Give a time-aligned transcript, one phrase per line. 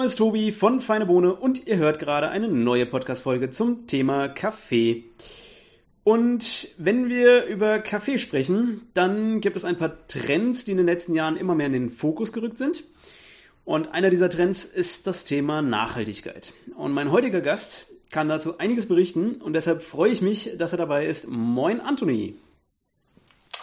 [0.00, 4.28] Name ist Tobi von Feine Bohne und ihr hört gerade eine neue Podcast-Folge zum Thema
[4.28, 5.04] Kaffee.
[6.04, 10.86] Und wenn wir über Kaffee sprechen, dann gibt es ein paar Trends, die in den
[10.86, 12.82] letzten Jahren immer mehr in den Fokus gerückt sind.
[13.66, 16.54] Und einer dieser Trends ist das Thema Nachhaltigkeit.
[16.76, 20.78] Und mein heutiger Gast kann dazu einiges berichten und deshalb freue ich mich, dass er
[20.78, 21.28] dabei ist.
[21.28, 22.36] Moin, Anthony.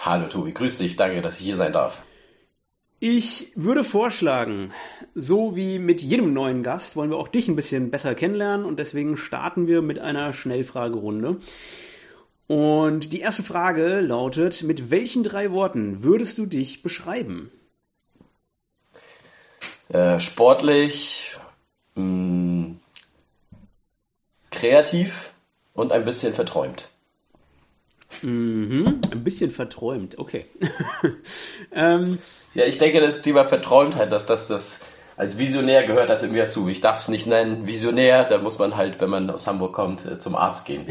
[0.01, 0.51] Hallo, Tobi.
[0.51, 0.97] Grüß dich.
[0.97, 2.03] Danke, dass ich hier sein darf.
[2.99, 4.73] Ich würde vorschlagen,
[5.13, 8.79] so wie mit jedem neuen Gast, wollen wir auch dich ein bisschen besser kennenlernen und
[8.79, 11.37] deswegen starten wir mit einer Schnellfragerunde.
[12.47, 17.51] Und die erste Frage lautet: Mit welchen drei Worten würdest du dich beschreiben?
[19.89, 21.37] Äh, sportlich,
[21.93, 22.79] mh, mm,
[24.49, 25.33] kreativ
[25.73, 26.89] und ein bisschen verträumt.
[28.21, 30.45] Mhm, ein bisschen verträumt, okay.
[31.71, 32.17] ähm,
[32.53, 34.79] ja, ich denke, das Thema Verträumtheit, dass das, das
[35.17, 36.67] als Visionär gehört das irgendwie dazu.
[36.69, 40.05] Ich darf es nicht nennen, Visionär, da muss man halt, wenn man aus Hamburg kommt,
[40.05, 40.85] äh, zum Arzt gehen.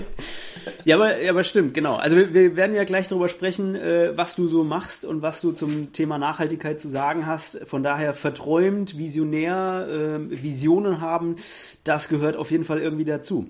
[0.84, 1.96] ja, aber, aber stimmt, genau.
[1.96, 5.40] Also wir, wir werden ja gleich darüber sprechen, äh, was du so machst und was
[5.40, 7.66] du zum Thema Nachhaltigkeit zu sagen hast.
[7.66, 11.36] Von daher verträumt, visionär, äh, Visionen haben,
[11.84, 13.48] das gehört auf jeden Fall irgendwie dazu.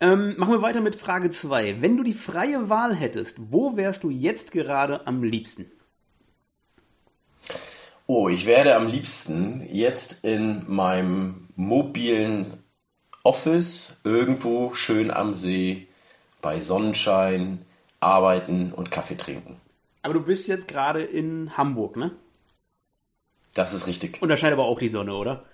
[0.00, 1.82] Ähm, machen wir weiter mit Frage 2.
[1.82, 5.70] Wenn du die freie Wahl hättest, wo wärst du jetzt gerade am liebsten?
[8.06, 12.62] Oh, ich werde am liebsten jetzt in meinem mobilen
[13.24, 15.88] Office irgendwo schön am See
[16.40, 17.66] bei Sonnenschein
[18.00, 19.60] arbeiten und Kaffee trinken.
[20.02, 22.12] Aber du bist jetzt gerade in Hamburg, ne?
[23.54, 24.22] Das ist richtig.
[24.22, 25.44] Und da scheint aber auch die Sonne, oder?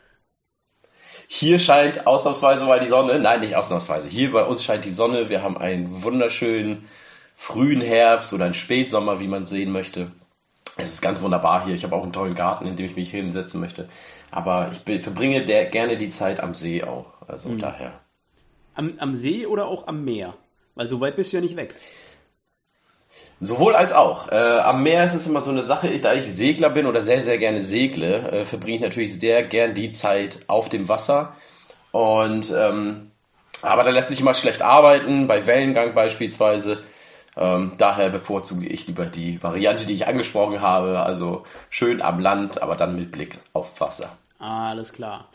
[1.27, 3.19] Hier scheint ausnahmsweise mal die Sonne.
[3.19, 4.09] Nein, nicht ausnahmsweise.
[4.09, 5.29] Hier bei uns scheint die Sonne.
[5.29, 6.89] Wir haben einen wunderschönen
[7.35, 10.11] frühen Herbst oder einen Spätsommer, wie man sehen möchte.
[10.77, 11.75] Es ist ganz wunderbar hier.
[11.75, 13.89] Ich habe auch einen tollen Garten, in dem ich mich hinsetzen möchte.
[14.31, 17.07] Aber ich verbringe der, gerne die Zeit am See auch.
[17.27, 17.59] Also mhm.
[17.59, 18.01] daher.
[18.75, 20.35] Am, am See oder auch am Meer?
[20.75, 21.75] Weil so weit bist du ja nicht weg.
[23.41, 24.31] Sowohl als auch.
[24.31, 27.21] Äh, am Meer ist es immer so eine Sache, da ich Segler bin oder sehr,
[27.21, 31.37] sehr gerne segle, äh, verbringe ich natürlich sehr gern die Zeit auf dem Wasser.
[31.93, 33.11] Und ähm,
[33.63, 36.83] aber da lässt sich immer schlecht arbeiten, bei Wellengang beispielsweise.
[37.37, 42.63] Ähm, daher bevorzuge ich lieber die Variante, die ich angesprochen habe, also schön am Land,
[42.63, 44.17] aber dann mit Blick auf Wasser.
[44.39, 45.29] Alles klar.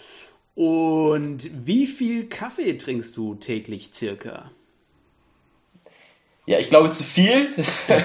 [0.55, 4.51] Und wie viel Kaffee trinkst du täglich circa?
[6.49, 7.49] Ja, ich glaube zu viel.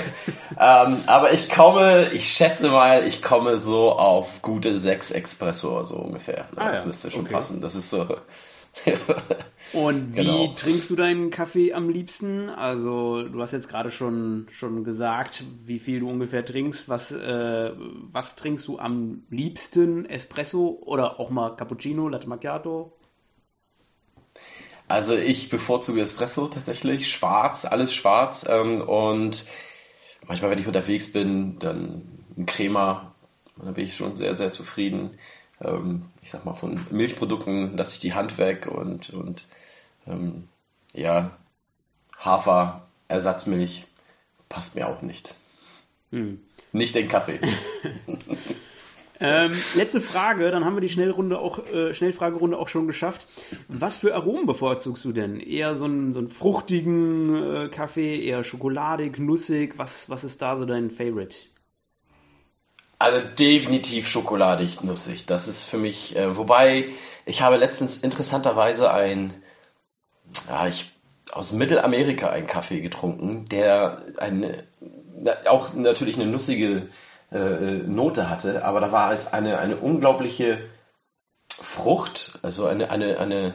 [0.60, 5.96] ähm, aber ich komme, ich schätze mal, ich komme so auf gute sechs Espresso so
[5.96, 6.46] ungefähr.
[6.54, 6.86] Ah, das ja.
[6.86, 7.32] müsste schon okay.
[7.32, 7.62] passen.
[7.62, 8.06] Das ist so.
[9.72, 10.48] Und wie genau.
[10.48, 12.50] trinkst du deinen Kaffee am liebsten?
[12.50, 16.86] Also, du hast jetzt gerade schon, schon gesagt, wie viel du ungefähr trinkst.
[16.86, 17.70] Was, äh,
[18.12, 20.04] was trinkst du am liebsten?
[20.04, 22.92] Espresso oder auch mal Cappuccino, Latte Macchiato?
[24.94, 28.46] Also ich bevorzuge Espresso tatsächlich, schwarz, alles schwarz.
[28.48, 29.44] Ähm, und
[30.24, 33.12] manchmal, wenn ich unterwegs bin, dann ein Crema,
[33.56, 35.18] dann bin ich schon sehr, sehr zufrieden.
[35.60, 39.48] Ähm, ich sag mal, von Milchprodukten lasse ich die Hand weg und, und
[40.06, 40.48] ähm,
[40.92, 41.38] ja,
[42.20, 43.86] Hafer, Ersatzmilch
[44.48, 45.34] passt mir auch nicht.
[46.12, 46.40] Hm.
[46.70, 47.40] Nicht den Kaffee.
[49.20, 53.26] Ähm, letzte Frage, dann haben wir die Schnellrunde auch, äh, Schnellfragerunde auch schon geschafft.
[53.68, 55.38] Was für Aromen bevorzugst du denn?
[55.38, 59.74] Eher so einen, so einen fruchtigen äh, Kaffee, eher schokoladig, nussig?
[59.76, 61.36] Was, was ist da so dein Favorite?
[62.98, 65.26] Also definitiv schokoladig, nussig.
[65.26, 66.88] Das ist für mich, äh, wobei
[67.24, 69.34] ich habe letztens interessanterweise ein,
[70.48, 70.92] ja, ich,
[71.30, 74.64] aus Mittelamerika einen Kaffee getrunken, der eine,
[75.48, 76.88] auch natürlich eine nussige
[77.34, 80.70] äh, Note hatte, aber da war es eine, eine unglaubliche
[81.48, 83.54] Frucht, also eine, eine, eine,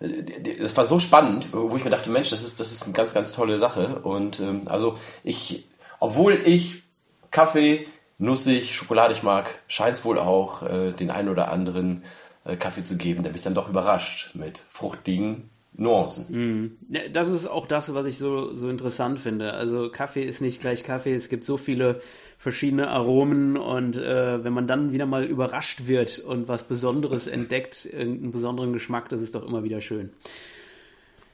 [0.00, 3.14] es war so spannend, wo ich mir dachte, Mensch, das ist, das ist eine ganz,
[3.14, 4.00] ganz tolle Sache.
[4.00, 5.66] Und ähm, also ich,
[5.98, 6.84] obwohl ich
[7.30, 7.88] Kaffee
[8.18, 12.04] nussig, schokoladig mag, scheint es wohl auch äh, den einen oder anderen
[12.44, 16.76] äh, Kaffee zu geben, der mich dann doch überrascht mit fruchtigen Nuancen.
[16.90, 17.02] Mm.
[17.12, 19.54] Das ist auch das, was ich so, so interessant finde.
[19.54, 22.02] Also Kaffee ist nicht gleich Kaffee, es gibt so viele
[22.36, 27.86] verschiedene Aromen und äh, wenn man dann wieder mal überrascht wird und was Besonderes entdeckt,
[27.86, 30.10] irgendeinen besonderen Geschmack, das ist doch immer wieder schön.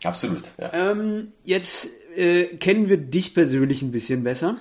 [0.03, 0.43] Absolut.
[0.59, 0.73] Ja.
[0.73, 4.59] Ähm, jetzt äh, kennen wir dich persönlich ein bisschen besser.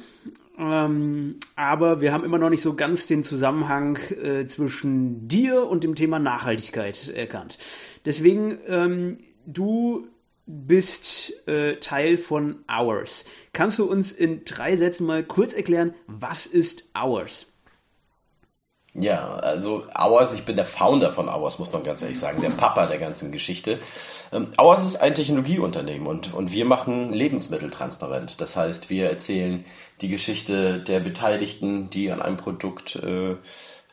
[0.57, 5.83] Ähm, aber wir haben immer noch nicht so ganz den Zusammenhang äh, zwischen dir und
[5.83, 7.57] dem Thema Nachhaltigkeit erkannt.
[8.05, 10.07] Deswegen, ähm, du
[10.45, 13.25] bist äh, Teil von Hours.
[13.53, 17.52] Kannst du uns in drei Sätzen mal kurz erklären, was ist Hours?
[18.95, 22.51] Ja, also Auers, ich bin der Founder von Auers, muss man ganz ehrlich sagen, der
[22.51, 23.79] Papa der ganzen Geschichte.
[24.31, 28.39] Ähm, Auers ist ein Technologieunternehmen und, und wir machen Lebensmittel transparent.
[28.39, 29.65] Das heißt, wir erzählen
[30.01, 33.35] die Geschichte der Beteiligten, die an einem Produkt äh,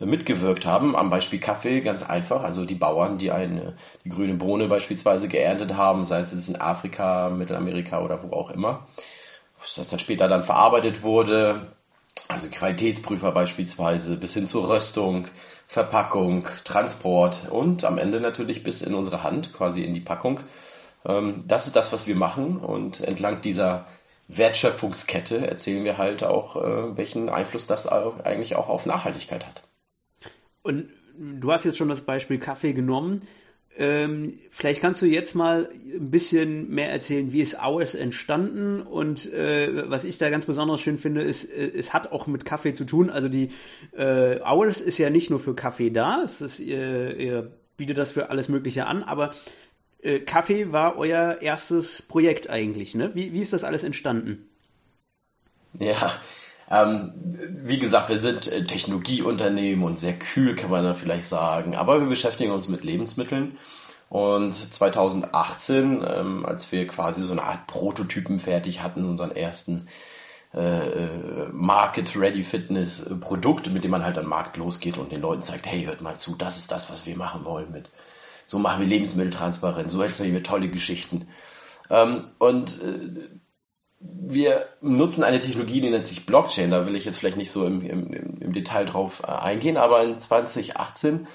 [0.05, 0.94] mitgewirkt haben.
[0.94, 2.43] Am Beispiel Kaffee ganz einfach.
[2.43, 7.31] Also die Bauern, die eine, die grüne Bohne beispielsweise geerntet haben, sei es in Afrika,
[7.31, 8.87] Mittelamerika oder wo auch immer.
[9.76, 11.69] Das dann später dann verarbeitet wurde,
[12.30, 15.26] also Qualitätsprüfer beispielsweise, bis hin zur Röstung,
[15.66, 20.40] Verpackung, Transport und am Ende natürlich bis in unsere Hand, quasi in die Packung.
[21.04, 23.86] Ähm, das ist das, was wir machen und entlang dieser
[24.28, 29.62] Wertschöpfungskette erzählen wir halt auch, äh, welchen Einfluss das eigentlich auch auf Nachhaltigkeit hat.
[30.62, 30.88] Und
[31.18, 33.22] du hast jetzt schon das Beispiel Kaffee genommen.
[33.76, 39.32] Ähm, vielleicht kannst du jetzt mal ein bisschen mehr erzählen, wie ist Auers entstanden und
[39.32, 42.72] äh, was ich da ganz besonders schön finde, ist, äh, es hat auch mit Kaffee
[42.72, 43.11] zu tun.
[43.11, 43.50] Also die
[43.96, 48.12] äh, Hours ist ja nicht nur für Kaffee da, es ist, ihr, ihr bietet das
[48.12, 49.34] für alles Mögliche an, aber
[50.02, 53.14] äh, Kaffee war euer erstes Projekt eigentlich, ne?
[53.14, 54.49] Wie, wie ist das alles entstanden?
[55.78, 56.20] Ja,
[56.70, 57.12] ähm,
[57.62, 62.00] wie gesagt, wir sind äh, Technologieunternehmen und sehr kühl kann man da vielleicht sagen, aber
[62.00, 63.58] wir beschäftigen uns mit Lebensmitteln.
[64.08, 69.87] Und 2018, ähm, als wir quasi so eine Art Prototypen fertig hatten, unseren ersten
[70.52, 75.20] äh, äh Market Ready Fitness Produkt, mit dem man halt am Markt losgeht und den
[75.20, 77.90] Leuten zeigt, hey, hört mal zu, das ist das, was wir machen wollen mit.
[78.46, 81.28] So machen wir Lebensmittel transparent, so erzählen wir tolle Geschichten.
[81.88, 83.28] Ähm, und äh,
[84.00, 86.70] wir nutzen eine Technologie, die nennt sich Blockchain.
[86.70, 90.02] Da will ich jetzt vielleicht nicht so im, im, im Detail drauf äh, eingehen, aber
[90.02, 91.26] in 2018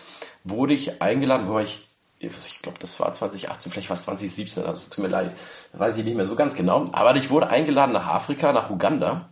[0.43, 4.89] wurde ich eingeladen, wo ich, ich glaube, das war 2018, vielleicht war es 2017, also
[4.89, 5.35] tut mir leid,
[5.73, 6.89] weiß ich nicht mehr so ganz genau.
[6.91, 9.29] Aber ich wurde eingeladen nach Afrika, nach Uganda,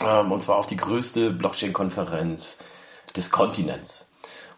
[0.00, 2.58] ähm, und zwar auf die größte Blockchain-Konferenz
[3.14, 4.10] des Kontinents.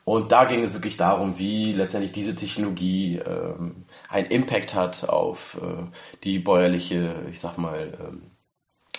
[0.08, 5.58] Und da ging es wirklich darum, wie letztendlich diese Technologie ähm, einen Impact hat auf
[5.60, 5.84] äh,
[6.24, 8.30] die bäuerliche, ich sag mal, ähm,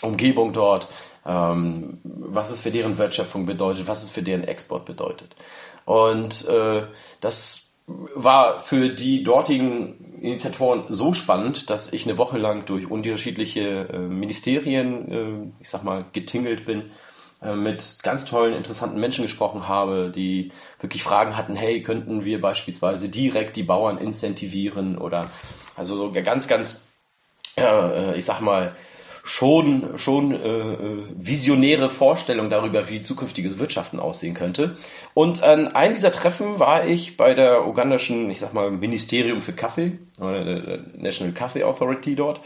[0.03, 0.87] Umgebung dort,
[1.25, 5.35] ähm, was es für deren Wertschöpfung bedeutet, was es für deren Export bedeutet.
[5.83, 6.83] Und äh,
[7.21, 13.89] das war für die dortigen Initiatoren so spannend, dass ich eine Woche lang durch unterschiedliche
[13.91, 16.91] äh, Ministerien, äh, ich sag mal, getingelt bin
[17.41, 20.51] mit ganz tollen, interessanten Menschen gesprochen habe, die
[20.81, 25.29] wirklich Fragen hatten, hey, könnten wir beispielsweise direkt die Bauern incentivieren oder
[25.75, 26.81] also so ganz, ganz,
[27.57, 28.75] äh, ich sag mal,
[29.23, 30.77] schon, schon äh,
[31.15, 34.75] visionäre Vorstellung darüber, wie zukünftiges Wirtschaften aussehen könnte.
[35.13, 39.53] Und an einem dieser Treffen war ich bei der ugandischen, ich sag mal, Ministerium für
[39.53, 42.41] Kaffee, oder der National Coffee Authority dort.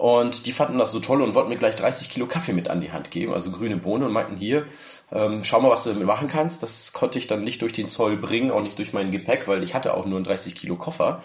[0.00, 2.80] Und die fanden das so toll und wollten mir gleich 30 Kilo Kaffee mit an
[2.80, 4.64] die Hand geben, also grüne Bohne und meinten hier,
[5.12, 6.62] ähm, schau mal, was du damit machen kannst.
[6.62, 9.62] Das konnte ich dann nicht durch den Zoll bringen, auch nicht durch mein Gepäck, weil
[9.62, 11.22] ich hatte auch nur einen 30 Kilo Koffer.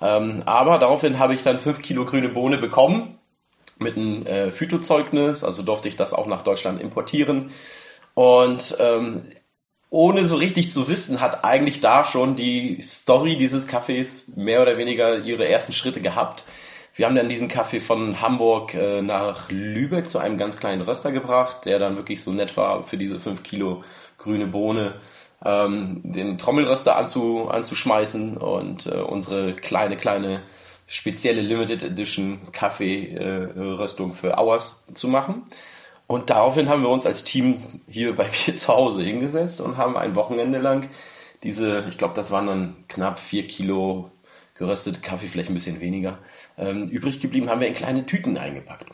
[0.00, 3.18] Ähm, aber daraufhin habe ich dann 5 Kilo grüne Bohne bekommen
[3.78, 7.50] mit einem äh, Phytozeugnis, also durfte ich das auch nach Deutschland importieren.
[8.14, 9.24] Und ähm,
[9.90, 14.78] ohne so richtig zu wissen, hat eigentlich da schon die Story dieses Kaffees mehr oder
[14.78, 16.46] weniger ihre ersten Schritte gehabt.
[16.94, 21.10] Wir haben dann diesen Kaffee von Hamburg äh, nach Lübeck zu einem ganz kleinen Röster
[21.10, 23.82] gebracht, der dann wirklich so nett war für diese 5 Kilo
[24.16, 24.94] grüne Bohne,
[25.44, 30.42] ähm, den Trommelröster anzu, anzuschmeißen und äh, unsere kleine, kleine
[30.86, 35.42] spezielle Limited Edition Kaffee-Röstung äh, für Hours zu machen.
[36.06, 39.96] Und daraufhin haben wir uns als Team hier bei mir zu Hause hingesetzt und haben
[39.96, 40.88] ein Wochenende lang
[41.42, 44.10] diese, ich glaube, das waren dann knapp vier Kilo
[44.54, 46.18] geröstete Kaffee, vielleicht ein bisschen weniger,
[46.56, 48.86] ähm, übrig geblieben, haben wir in kleine Tüten eingepackt.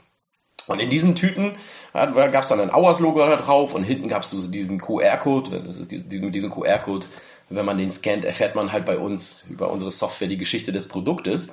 [0.67, 1.57] Und in diesen Tüten
[1.93, 5.63] gab es dann ein Auers-Logo da drauf und hinten gab es so diesen QR-Code.
[5.63, 7.07] Das ist die, mit diesem QR-Code,
[7.49, 10.87] wenn man den scannt, erfährt man halt bei uns über unsere Software die Geschichte des
[10.87, 11.49] Produktes.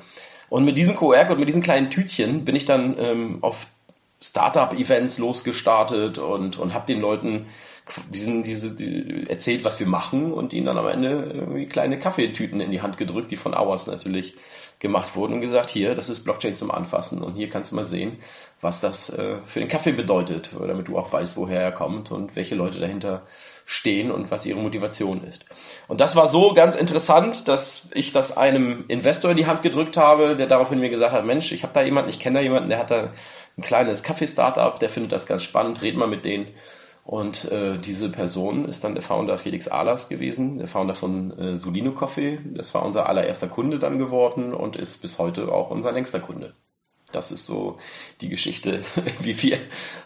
[0.50, 3.68] Und mit diesem QR-Code, mit diesen kleinen Tütchen bin ich dann ähm, auf
[4.22, 7.48] Startup-Events losgestartet und, und habe den Leuten
[8.10, 12.60] diesen, diese, die, erzählt, was wir machen und ihnen dann am Ende irgendwie kleine Kaffeetüten
[12.60, 14.36] in die Hand gedrückt, die von Hours natürlich
[14.80, 17.84] gemacht wurden und gesagt, hier, das ist Blockchain zum Anfassen und hier kannst du mal
[17.84, 18.18] sehen,
[18.62, 22.36] was das äh, für den Kaffee bedeutet, damit du auch weißt, woher er kommt und
[22.36, 23.24] welche Leute dahinter
[23.66, 25.46] stehen und was ihre Motivation ist.
[25.88, 29.98] Und das war so ganz interessant, dass ich das einem Investor in die Hand gedrückt
[29.98, 32.70] habe, der daraufhin mir gesagt hat, Mensch, ich habe da jemanden, ich kenne da jemanden,
[32.70, 33.12] der hat da
[33.58, 36.48] ein kleines Kaffee-Startup, der findet das ganz spannend, red mal mit denen.
[37.08, 41.56] Und äh, diese Person ist dann der Founder Felix Ahlers gewesen, der Founder von äh,
[41.56, 42.40] Solino Coffee.
[42.54, 46.54] Das war unser allererster Kunde dann geworden und ist bis heute auch unser längster Kunde.
[47.14, 47.78] Das ist so
[48.20, 48.84] die Geschichte,
[49.22, 49.58] wie wir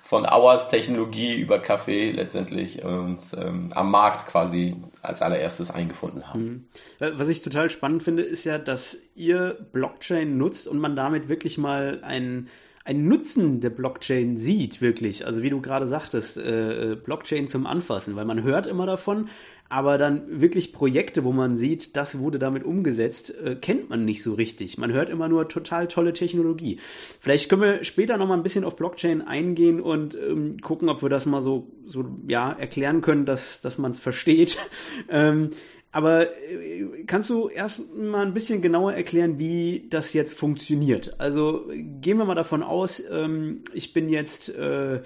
[0.03, 6.69] von Hours Technologie über Kaffee letztendlich uns ähm, am Markt quasi als allererstes eingefunden haben.
[6.99, 7.17] Mhm.
[7.17, 11.57] Was ich total spannend finde, ist ja, dass ihr Blockchain nutzt und man damit wirklich
[11.57, 12.47] mal einen
[12.83, 15.25] ein Nutzen der Blockchain sieht, wirklich.
[15.25, 19.29] Also wie du gerade sagtest, äh, Blockchain zum Anfassen, weil man hört immer davon,
[19.71, 24.21] aber dann wirklich Projekte, wo man sieht, das wurde damit umgesetzt, äh, kennt man nicht
[24.21, 24.77] so richtig.
[24.77, 26.77] Man hört immer nur total tolle Technologie.
[27.21, 31.01] Vielleicht können wir später noch mal ein bisschen auf Blockchain eingehen und ähm, gucken, ob
[31.01, 34.57] wir das mal so, so ja, erklären können, dass, dass man es versteht.
[35.09, 35.51] ähm,
[35.91, 41.19] aber äh, kannst du erst mal ein bisschen genauer erklären, wie das jetzt funktioniert?
[41.19, 45.01] Also gehen wir mal davon aus, ähm, ich bin jetzt, äh,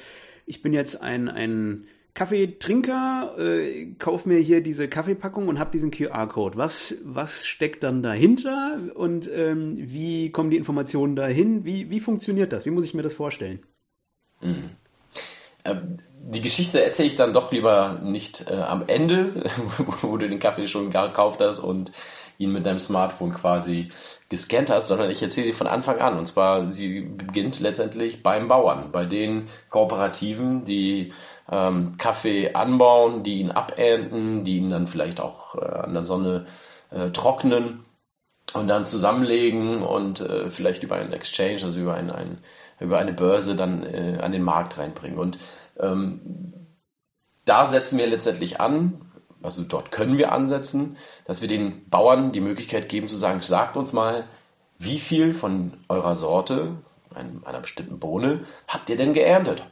[0.46, 5.92] ich bin jetzt ein, ein Kaffeetrinker, äh, kauf mir hier diese Kaffeepackung und habe diesen
[5.92, 6.56] QR-Code.
[6.56, 11.66] Was, was steckt dann dahinter und ähm, wie kommen die Informationen dahin?
[11.66, 12.66] Wie, wie funktioniert das?
[12.66, 13.60] Wie muss ich mir das vorstellen?
[14.42, 14.70] Mhm.
[15.66, 19.44] Ähm, die Geschichte erzähle ich dann doch lieber nicht äh, am Ende,
[20.02, 21.92] wo du den Kaffee schon gekauft hast und
[22.38, 23.90] ihn mit deinem Smartphone quasi
[24.28, 26.18] gescannt hast, sondern ich erzähle sie von Anfang an.
[26.18, 31.14] Und zwar, sie beginnt letztendlich beim Bauern, bei den Kooperativen, die
[31.50, 36.48] ähm, Kaffee anbauen, die ihn abernten, die ihn dann vielleicht auch äh, an der Sonne
[36.90, 37.86] äh, trocknen
[38.54, 42.40] und dann zusammenlegen und äh, vielleicht über einen Exchange, also über, ein, ein,
[42.80, 45.20] über eine Börse dann äh, an den Markt reinbringen.
[45.20, 45.38] Und
[45.80, 46.54] ähm,
[47.46, 49.02] da setzen wir letztendlich an,
[49.42, 53.78] also dort können wir ansetzen, dass wir den Bauern die Möglichkeit geben zu sagen, sagt
[53.78, 54.26] uns mal,
[54.78, 56.78] wie viel von eurer Sorte,
[57.14, 59.66] einer bestimmten Bohne, habt ihr denn geerntet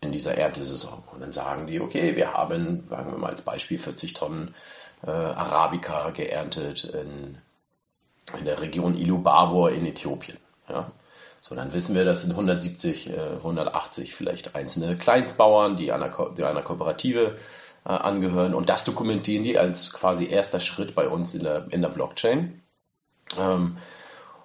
[0.00, 1.02] in dieser Erntesaison?
[1.12, 4.54] Und dann sagen die, okay, wir haben, sagen wir mal als Beispiel, 40 Tonnen
[5.02, 7.38] äh, Arabica geerntet in,
[8.38, 10.38] in der Region Ilubabor in Äthiopien.
[10.68, 10.92] Ja?
[11.48, 16.30] So, dann wissen wir, das sind 170, äh, 180 vielleicht einzelne Kleinstbauern, die einer, Ko
[16.30, 17.36] die einer Kooperative
[17.84, 18.52] äh, angehören.
[18.52, 22.62] Und das dokumentieren die als quasi erster Schritt bei uns in der, in der Blockchain.
[23.38, 23.76] Ähm,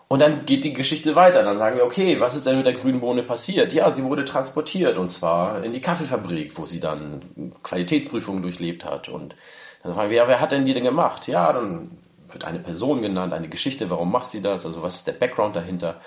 [0.10, 1.42] und dann geht die Geschichte weiter.
[1.42, 3.74] Dann sagen wir, okay, was ist denn mit der grünen Bohne passiert?
[3.74, 9.10] Ja, sie wurde transportiert und zwar in die Kaffeefabrik, wo sie dann Qualitätsprüfungen durchlebt hat.
[9.10, 9.36] Und
[9.82, 11.28] dann fragen wir, ja, wer hat denn die denn gemacht?
[11.28, 11.98] Ja, dann
[12.30, 14.68] wird eine Person genannt, eine Geschichte, warum macht sie das?
[14.68, 16.00] Also was ist der Background dahinter?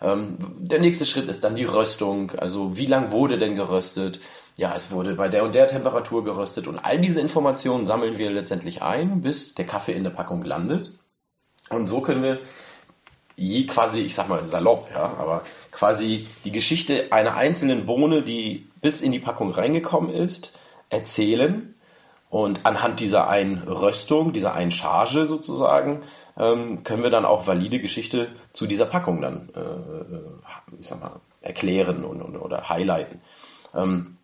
[0.00, 2.32] Ähm, der nächste Schritt ist dann die Röstung.
[2.32, 4.20] Also wie lang wurde denn geröstet?
[4.56, 8.30] Ja, es wurde bei der und der Temperatur geröstet und all diese Informationen sammeln wir
[8.30, 10.92] letztendlich ein, bis der Kaffee in der Packung landet.
[11.70, 12.40] Und so können wir
[13.36, 18.68] je quasi, ich sag mal salopp, ja, aber quasi die Geschichte einer einzelnen Bohne, die
[18.80, 20.58] bis in die Packung reingekommen ist,
[20.90, 21.74] erzählen
[22.30, 26.02] und anhand dieser einen Röstung, dieser einen Charge sozusagen,
[26.36, 31.00] ähm, können wir dann auch valide Geschichte zu dieser Packung dann, äh, äh, ich sag
[31.00, 33.20] mal, erklären und, und oder highlighten.
[33.74, 34.18] Ähm,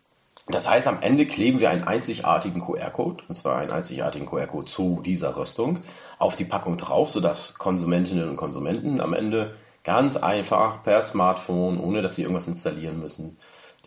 [0.47, 5.01] das heißt, am Ende kleben wir einen einzigartigen QR-Code, und zwar einen einzigartigen QR-Code zu
[5.03, 5.79] dieser Rüstung,
[6.19, 12.03] auf die Packung drauf, sodass Konsumentinnen und Konsumenten am Ende ganz einfach per Smartphone, ohne
[12.03, 13.37] dass sie irgendwas installieren müssen,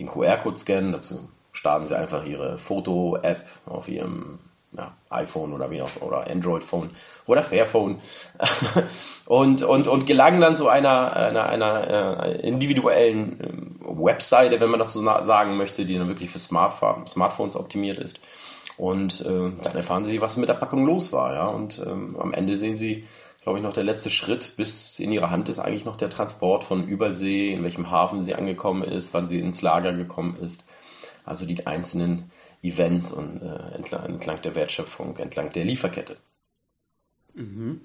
[0.01, 0.91] den QR-Code scannen.
[0.91, 4.39] Dazu starten sie einfach ihre Foto-App auf ihrem
[4.77, 6.91] ja, iPhone oder wie auch, oder Android-Phone
[7.27, 7.99] oder Fairphone
[9.27, 14.79] und, und, und gelangen dann zu einer, einer, einer äh, individuellen äh, Webseite, wenn man
[14.79, 18.21] das so sagen möchte, die dann wirklich für Smartphone, Smartphones optimiert ist.
[18.77, 21.35] Und äh, dann erfahren sie, was mit der Packung los war.
[21.35, 21.49] Ja?
[21.49, 23.05] Und ähm, am Ende sehen sie,
[23.43, 26.63] glaube ich, noch der letzte Schritt bis in ihre Hand ist eigentlich noch der Transport
[26.63, 30.63] von Übersee, in welchem Hafen sie angekommen ist, wann sie ins Lager gekommen ist.
[31.29, 32.31] Also die einzelnen
[32.63, 36.17] Events und äh, entlang, entlang, der Wertschöpfung, entlang der Lieferkette.
[37.35, 37.83] Mhm.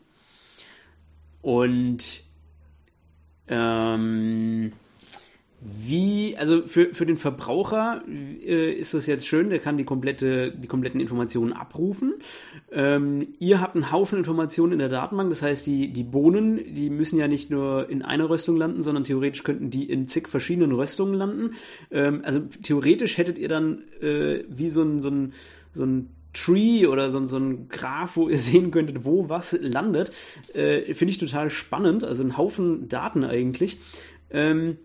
[1.42, 2.24] Und
[3.48, 4.74] ähm,
[5.66, 10.52] wie, also für, für den Verbraucher äh, ist das jetzt schön, der kann die komplette,
[10.52, 12.16] die kompletten Informationen abrufen.
[12.72, 16.90] Ähm, ihr habt einen Haufen Informationen in der Datenbank, das heißt, die, die Bohnen, die
[16.90, 20.74] müssen ja nicht nur in einer Röstung landen, sondern theoretisch könnten die in zig verschiedenen
[20.74, 21.52] Röstungen landen.
[21.92, 25.34] Ähm, also theoretisch hättet ihr dann äh, wie so ein, so ein,
[25.74, 30.12] so ein Tree oder so, so ein Graph, wo ihr sehen könntet, wo was landet.
[30.54, 33.80] Äh, Finde ich total spannend, also ein Haufen Daten eigentlich.
[34.30, 34.78] Ähm,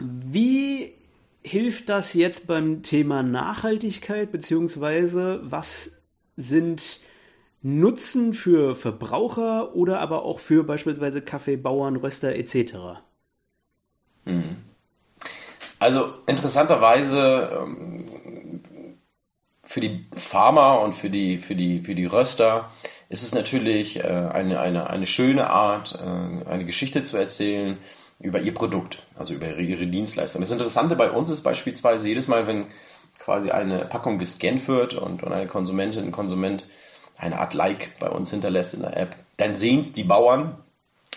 [0.00, 0.94] wie
[1.42, 5.92] hilft das jetzt beim Thema Nachhaltigkeit, beziehungsweise was
[6.36, 7.00] sind
[7.62, 12.74] Nutzen für Verbraucher oder aber auch für beispielsweise Kaffeebauern, Röster etc.?
[14.24, 14.56] Hm.
[15.78, 18.06] Also interessanterweise ähm,
[19.64, 22.70] für die Farmer und für die, für die, für die Röster
[23.08, 27.78] ist es natürlich äh, eine, eine, eine schöne Art, äh, eine Geschichte zu erzählen,
[28.22, 30.40] über ihr Produkt, also über ihre Dienstleistung.
[30.40, 32.66] Das Interessante bei uns ist beispielsweise jedes Mal, wenn
[33.18, 36.66] quasi eine Packung gescannt wird und, und eine Konsumentin, ein Konsument
[37.18, 40.56] eine Art Like bei uns hinterlässt in der App, dann sehen es die Bauern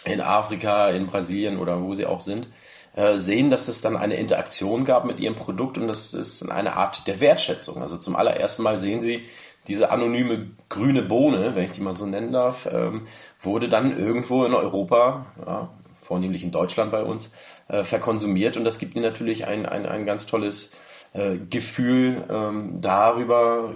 [0.03, 2.47] in Afrika, in Brasilien oder wo sie auch sind,
[2.95, 6.75] äh, sehen, dass es dann eine Interaktion gab mit ihrem Produkt und das ist eine
[6.75, 7.81] Art der Wertschätzung.
[7.81, 9.25] Also zum allerersten Mal sehen sie,
[9.67, 13.07] diese anonyme grüne Bohne, wenn ich die mal so nennen darf, ähm,
[13.39, 15.69] wurde dann irgendwo in Europa, ja,
[16.05, 17.31] vornehmlich in Deutschland bei uns,
[17.67, 20.71] äh, verkonsumiert und das gibt ihnen natürlich ein, ein, ein ganz tolles
[21.13, 23.73] äh, Gefühl ähm, darüber,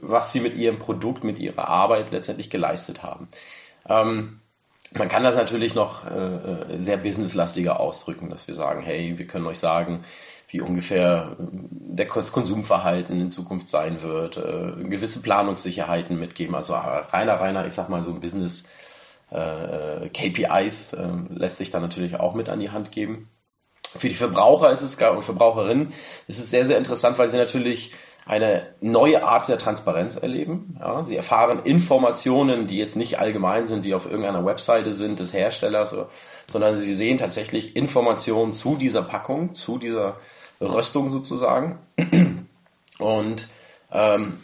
[0.00, 3.28] was sie mit ihrem Produkt, mit ihrer Arbeit letztendlich geleistet haben.
[3.88, 4.40] Ähm,
[4.94, 9.26] man kann das natürlich noch äh, äh sehr businesslastiger ausdrücken, dass wir sagen, hey, wir
[9.26, 10.04] können euch sagen,
[10.48, 16.54] wie ungefähr äh, das Konsumverhalten in Zukunft sein wird, äh, gewisse Planungssicherheiten mitgeben.
[16.54, 18.64] Also reiner, reiner, ich sag mal so ein Business
[19.30, 23.28] äh, KPIs äh, lässt sich da natürlich auch mit an die Hand geben.
[23.96, 25.92] Für die Verbraucher ist es und Verbraucherinnen
[26.26, 27.92] ist es sehr, sehr interessant, weil sie natürlich
[28.26, 30.76] eine neue Art der Transparenz erleben.
[30.78, 35.32] Ja, sie erfahren Informationen, die jetzt nicht allgemein sind, die auf irgendeiner Webseite sind des
[35.32, 35.94] Herstellers,
[36.46, 40.16] sondern sie sehen tatsächlich Informationen zu dieser Packung, zu dieser
[40.60, 41.78] Röstung sozusagen.
[42.98, 43.48] Und
[43.90, 44.40] ähm,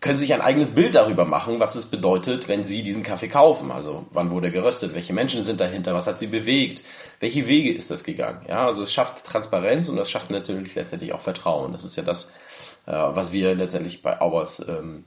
[0.00, 3.70] können sich ein eigenes Bild darüber machen, was es bedeutet, wenn sie diesen Kaffee kaufen.
[3.70, 6.82] Also wann wurde er geröstet, welche Menschen sind dahinter, was hat sie bewegt,
[7.20, 8.44] welche Wege ist das gegangen.
[8.48, 11.72] Ja, also es schafft Transparenz und das schafft natürlich letztendlich auch Vertrauen.
[11.72, 12.32] Das ist ja das,
[12.86, 15.04] äh, was wir letztendlich bei Hours ähm,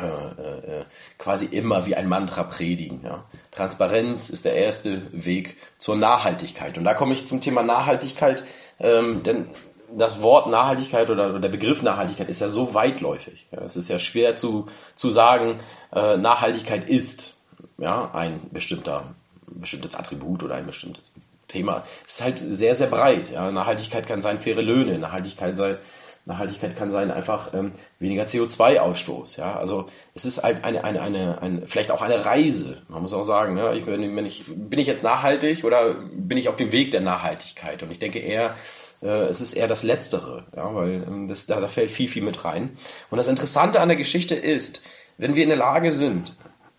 [0.00, 0.84] äh, äh,
[1.18, 3.02] quasi immer wie ein Mantra predigen.
[3.04, 3.26] Ja.
[3.50, 6.78] Transparenz ist der erste Weg zur Nachhaltigkeit.
[6.78, 8.42] Und da komme ich zum Thema Nachhaltigkeit,
[8.80, 9.48] ähm, denn
[9.96, 13.48] das Wort Nachhaltigkeit oder, der Begriff Nachhaltigkeit ist ja so weitläufig.
[13.50, 15.60] Es ist ja schwer zu, zu sagen,
[15.92, 17.36] äh, Nachhaltigkeit ist
[17.78, 19.14] ja, ein bestimmter,
[19.46, 21.12] bestimmtes Attribut oder ein bestimmtes
[21.48, 21.84] Thema.
[22.06, 23.30] Es ist halt sehr, sehr breit.
[23.30, 23.50] Ja.
[23.50, 25.78] Nachhaltigkeit kann sein faire Löhne, Nachhaltigkeit sein,
[26.24, 29.38] Nachhaltigkeit kann sein einfach ähm, weniger CO2-Ausstoß.
[29.38, 32.82] Ja, also es ist halt eine, eine, eine, eine, vielleicht auch eine Reise.
[32.88, 33.74] Man muss auch sagen, ne?
[33.74, 37.82] ich, wenn ich, bin ich jetzt nachhaltig oder bin ich auf dem Weg der Nachhaltigkeit?
[37.82, 38.54] Und ich denke eher,
[39.02, 42.22] äh, es ist eher das Letztere, ja, weil ähm, das, da, da fällt viel, viel
[42.22, 42.76] mit rein.
[43.10, 44.82] Und das Interessante an der Geschichte ist,
[45.18, 46.34] wenn wir in der Lage sind,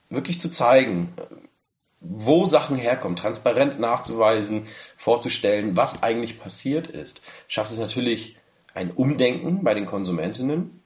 [0.09, 1.13] wirklich zu zeigen,
[1.99, 4.63] wo Sachen herkommen, transparent nachzuweisen,
[4.95, 8.37] vorzustellen, was eigentlich passiert ist, schafft es natürlich
[8.73, 10.81] ein Umdenken bei den Konsumentinnen.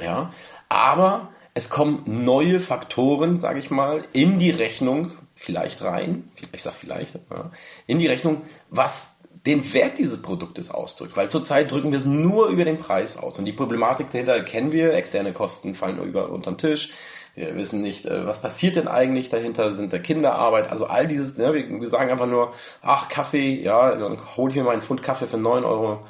[0.00, 0.32] Ja,
[0.68, 6.76] aber es kommen neue Faktoren, sage ich mal, in die Rechnung vielleicht rein, ich sage
[6.78, 7.18] vielleicht,
[7.86, 9.14] in die Rechnung, was
[9.46, 11.16] den Wert dieses Produktes ausdrückt.
[11.16, 13.38] Weil zurzeit drücken wir es nur über den Preis aus.
[13.38, 14.94] Und die Problematik dahinter kennen wir.
[14.94, 16.90] Externe Kosten fallen über unterm Tisch.
[17.34, 21.38] Wir wissen nicht, äh, was passiert denn eigentlich dahinter, sind da Kinderarbeit, also all dieses,
[21.38, 22.52] ne, wir, sagen einfach nur,
[22.82, 26.04] ach, Kaffee, ja, dann hole ich mir mal einen Pfund Kaffee für neun Euro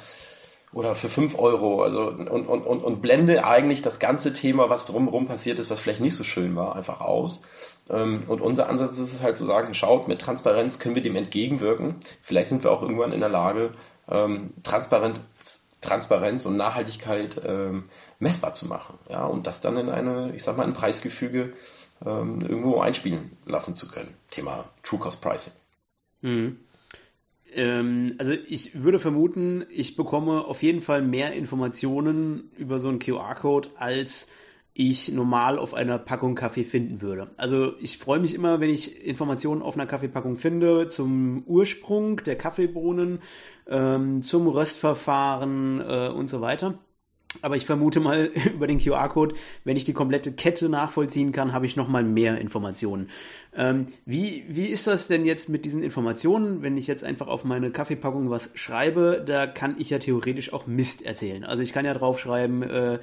[0.73, 4.85] oder für fünf Euro, also und, und, und, und blende eigentlich das ganze Thema, was
[4.85, 7.43] drumherum passiert ist, was vielleicht nicht so schön war, einfach aus
[7.89, 11.15] ähm, und unser Ansatz ist es halt zu sagen, schaut, mit Transparenz können wir dem
[11.15, 11.95] entgegenwirken.
[12.21, 13.73] Vielleicht sind wir auch irgendwann in der Lage,
[14.09, 17.83] ähm, Transparenz, Transparenz und Nachhaltigkeit ähm,
[18.19, 18.97] messbar zu machen.
[19.09, 21.53] Ja, und das dann in eine, ich sag mal, ein Preisgefüge
[22.05, 24.13] irgendwo einspielen lassen zu können.
[24.29, 25.53] Thema True Cost Pricing.
[26.19, 26.59] Mhm.
[28.17, 33.69] Also ich würde vermuten, ich bekomme auf jeden Fall mehr Informationen über so einen QR-Code
[33.75, 34.29] als
[34.73, 37.29] ich normal auf einer Packung Kaffee finden würde.
[37.37, 42.35] Also ich freue mich immer, wenn ich Informationen auf einer Kaffeepackung finde zum Ursprung der
[42.37, 43.19] Kaffeebohnen,
[43.67, 46.79] ähm, zum Röstverfahren äh, und so weiter.
[47.41, 51.65] Aber ich vermute mal über den QR-Code, wenn ich die komplette Kette nachvollziehen kann, habe
[51.65, 53.09] ich noch mal mehr Informationen.
[53.55, 56.61] Ähm, wie, wie ist das denn jetzt mit diesen Informationen?
[56.61, 60.67] Wenn ich jetzt einfach auf meine Kaffeepackung was schreibe, da kann ich ja theoretisch auch
[60.67, 61.43] Mist erzählen.
[61.43, 62.99] Also ich kann ja draufschreiben, äh,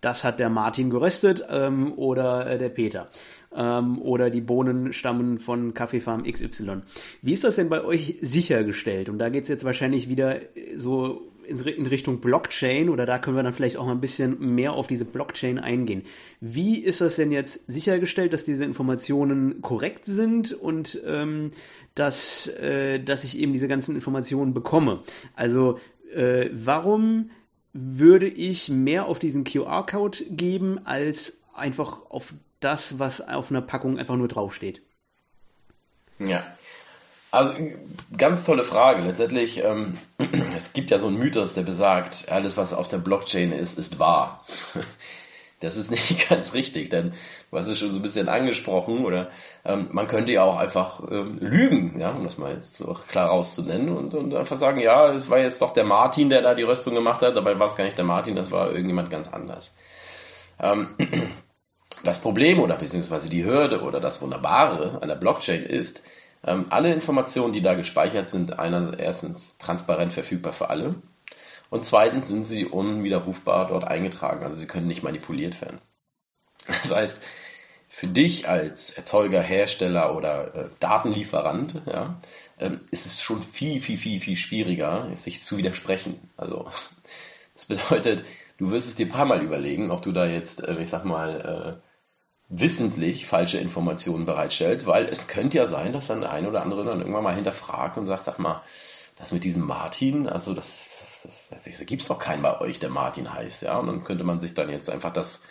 [0.00, 3.08] das hat der Martin geröstet ähm, oder äh, der Peter.
[3.54, 6.82] Ähm, oder die Bohnen stammen von Kaffeefarm XY.
[7.22, 9.08] Wie ist das denn bei euch sichergestellt?
[9.08, 10.40] Und da geht es jetzt wahrscheinlich wieder
[10.76, 14.72] so in Richtung Blockchain oder da können wir dann vielleicht auch mal ein bisschen mehr
[14.72, 16.04] auf diese Blockchain eingehen.
[16.40, 21.52] Wie ist das denn jetzt sichergestellt, dass diese Informationen korrekt sind und ähm,
[21.94, 25.02] dass, äh, dass ich eben diese ganzen Informationen bekomme?
[25.34, 25.78] Also
[26.14, 27.30] äh, warum
[27.72, 33.98] würde ich mehr auf diesen QR-Code geben, als einfach auf das, was auf einer Packung
[33.98, 34.82] einfach nur draufsteht.
[36.18, 36.44] Ja.
[37.30, 37.54] Also
[38.16, 39.02] ganz tolle Frage.
[39.02, 39.98] Letztendlich, ähm,
[40.56, 43.98] es gibt ja so einen Mythos, der besagt, alles, was auf der Blockchain ist, ist
[43.98, 44.42] wahr.
[45.60, 47.12] Das ist nicht ganz richtig, denn
[47.50, 49.30] hast es schon so ein bisschen angesprochen, oder
[49.64, 53.30] ähm, man könnte ja auch einfach ähm, lügen, ja, um das mal jetzt so klar
[53.30, 56.62] rauszunennen und, und einfach sagen, ja, es war jetzt doch der Martin, der da die
[56.62, 59.74] Röstung gemacht hat, dabei war es gar nicht der Martin, das war irgendjemand ganz anders.
[60.60, 60.94] Ähm,
[62.04, 66.04] das Problem oder beziehungsweise die Hürde oder das Wunderbare an der Blockchain ist,
[66.44, 70.96] ähm, alle Informationen, die da gespeichert sind, einer, erstens transparent verfügbar für alle
[71.70, 75.80] und zweitens sind sie unwiderrufbar dort eingetragen, also sie können nicht manipuliert werden.
[76.66, 77.22] Das heißt,
[77.88, 82.18] für dich als Erzeuger, Hersteller oder äh, Datenlieferant ja,
[82.58, 86.30] ähm, ist es schon viel, viel, viel, viel schwieriger, sich zu widersprechen.
[86.36, 86.70] Also
[87.54, 88.24] das bedeutet,
[88.58, 91.04] du wirst es dir ein paar Mal überlegen, ob du da jetzt, äh, ich sag
[91.04, 91.87] mal, äh,
[92.48, 96.84] wissentlich falsche Informationen bereitstellst, weil es könnte ja sein, dass dann der ein oder andere
[96.84, 98.62] dann irgendwann mal hinterfragt und sagt, sag mal,
[99.16, 102.78] das mit diesem Martin, also das, das, das, das gibt es doch keinen bei euch,
[102.78, 103.76] der Martin heißt, ja.
[103.78, 105.44] Und dann könnte man sich dann jetzt einfach das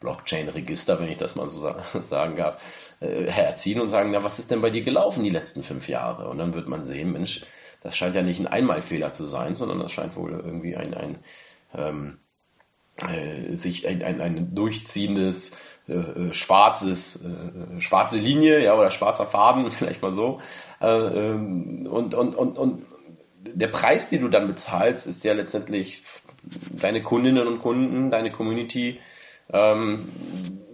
[0.00, 2.60] Blockchain-Register, wenn ich das mal so sagen darf,
[3.00, 6.28] äh, herziehen und sagen, na, was ist denn bei dir gelaufen die letzten fünf Jahre?
[6.28, 7.42] Und dann wird man sehen, Mensch,
[7.82, 11.24] das scheint ja nicht ein Einmalfehler zu sein, sondern das scheint wohl irgendwie ein, ein
[11.74, 12.18] ähm,
[13.08, 15.52] äh, sich ein, ein, ein durchziehendes
[15.88, 20.40] äh, äh, schwarzes, äh, schwarze Linie, ja, oder schwarzer Faden, vielleicht mal so.
[20.80, 22.86] Äh, ähm, und, und, und, und
[23.40, 26.02] der Preis, den du dann bezahlst, ist ja letztendlich
[26.70, 29.00] deine Kundinnen und Kunden, deine Community,
[29.52, 30.08] ähm,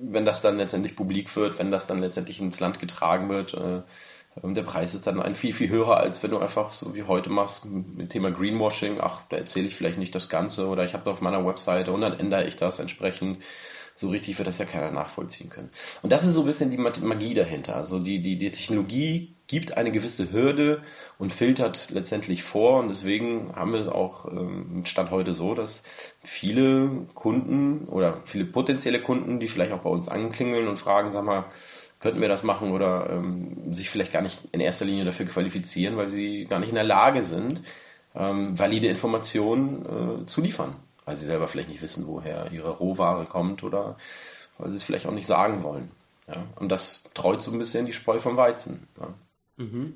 [0.00, 3.54] wenn das dann letztendlich publik wird, wenn das dann letztendlich ins Land getragen wird.
[3.54, 3.82] Äh,
[4.42, 7.30] der Preis ist dann ein viel, viel höher, als wenn du einfach so wie heute
[7.30, 8.98] machst mit Thema Greenwashing.
[9.00, 11.92] Ach, da erzähle ich vielleicht nicht das Ganze oder ich habe da auf meiner Webseite
[11.92, 13.38] und dann ändere ich das entsprechend.
[13.98, 15.70] So richtig wird das ja keiner nachvollziehen können.
[16.04, 17.74] Und das ist so ein bisschen die Magie dahinter.
[17.74, 20.82] Also die, die, die Technologie gibt eine gewisse Hürde
[21.18, 22.78] und filtert letztendlich vor.
[22.78, 25.82] Und deswegen haben wir es auch ähm, Stand heute so, dass
[26.22, 31.24] viele Kunden oder viele potenzielle Kunden, die vielleicht auch bei uns anklingeln und fragen, sag
[31.24, 31.46] mal,
[31.98, 35.96] könnten wir das machen oder ähm, sich vielleicht gar nicht in erster Linie dafür qualifizieren,
[35.96, 37.62] weil sie gar nicht in der Lage sind,
[38.14, 40.76] ähm, valide Informationen äh, zu liefern
[41.08, 43.96] weil sie selber vielleicht nicht wissen, woher ihre Rohware kommt oder
[44.58, 45.90] weil sie es vielleicht auch nicht sagen wollen.
[46.26, 46.34] Ja?
[46.56, 48.86] Und das treut so ein bisschen die Spreu vom Weizen.
[49.00, 49.14] Ja?
[49.56, 49.94] Mhm.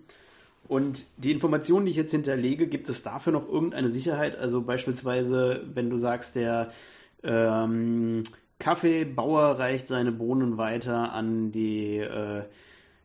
[0.68, 4.36] Und die Informationen, die ich jetzt hinterlege, gibt es dafür noch irgendeine Sicherheit?
[4.36, 6.72] Also beispielsweise, wenn du sagst, der
[7.22, 8.22] ähm,
[8.58, 12.44] Kaffeebauer reicht seine Bohnen weiter an die äh,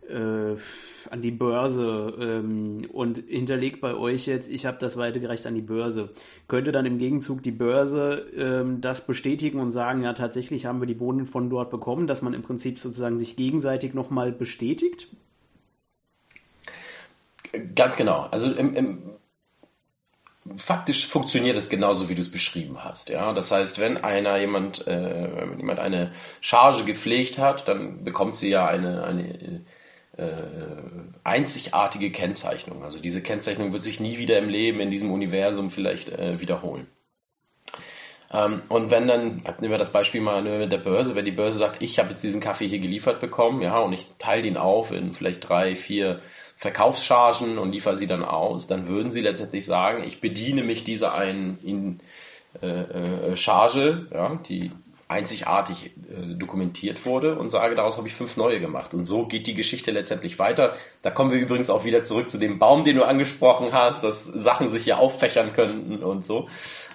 [0.10, 5.62] an die Börse ähm, und hinterlegt bei euch jetzt, ich habe das weitergereicht an die
[5.62, 6.10] Börse.
[6.48, 10.88] Könnte dann im Gegenzug die Börse ähm, das bestätigen und sagen, ja, tatsächlich haben wir
[10.88, 15.08] die Bohnen von dort bekommen, dass man im Prinzip sozusagen sich gegenseitig nochmal bestätigt?
[17.76, 18.28] Ganz genau.
[18.32, 19.00] Also im, im
[20.56, 23.10] faktisch funktioniert es genauso, wie du es beschrieben hast.
[23.10, 28.50] Ja, das heißt, wenn einer jemand, äh, jemand eine Charge gepflegt hat, dann bekommt sie
[28.50, 29.60] ja eine, eine äh,
[31.24, 32.84] einzigartige Kennzeichnung.
[32.84, 36.88] Also diese Kennzeichnung wird sich nie wieder im Leben, in diesem Universum vielleicht äh, wiederholen.
[38.32, 41.58] Ähm, und wenn dann, nehmen wir das Beispiel mal mit der Börse, wenn die Börse
[41.58, 44.92] sagt, ich habe jetzt diesen Kaffee hier geliefert bekommen, ja, und ich teile den auf
[44.92, 46.20] in vielleicht drei, vier
[46.58, 51.14] Verkaufschargen und liefere sie dann aus, dann würden sie letztendlich sagen, ich bediene mich dieser
[51.14, 52.00] einen in,
[52.62, 54.72] äh, äh, Charge, ja, die
[55.08, 58.94] einzigartig äh, dokumentiert wurde und sage, daraus habe ich fünf neue gemacht.
[58.94, 60.76] Und so geht die Geschichte letztendlich weiter.
[61.02, 64.26] Da kommen wir übrigens auch wieder zurück zu dem Baum, den du angesprochen hast, dass
[64.26, 66.50] Sachen sich hier auffächern könnten und so.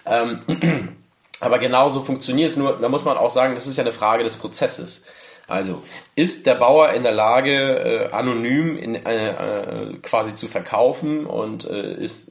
[0.05, 0.43] Ähm,
[1.41, 4.25] aber genauso funktioniert es nur, da muss man auch sagen, das ist ja eine Frage
[4.25, 5.07] des Prozesses.
[5.49, 5.83] Also
[6.15, 11.65] ist der Bauer in der Lage, äh, anonym in, äh, äh, quasi zu verkaufen und
[11.65, 12.31] äh, ist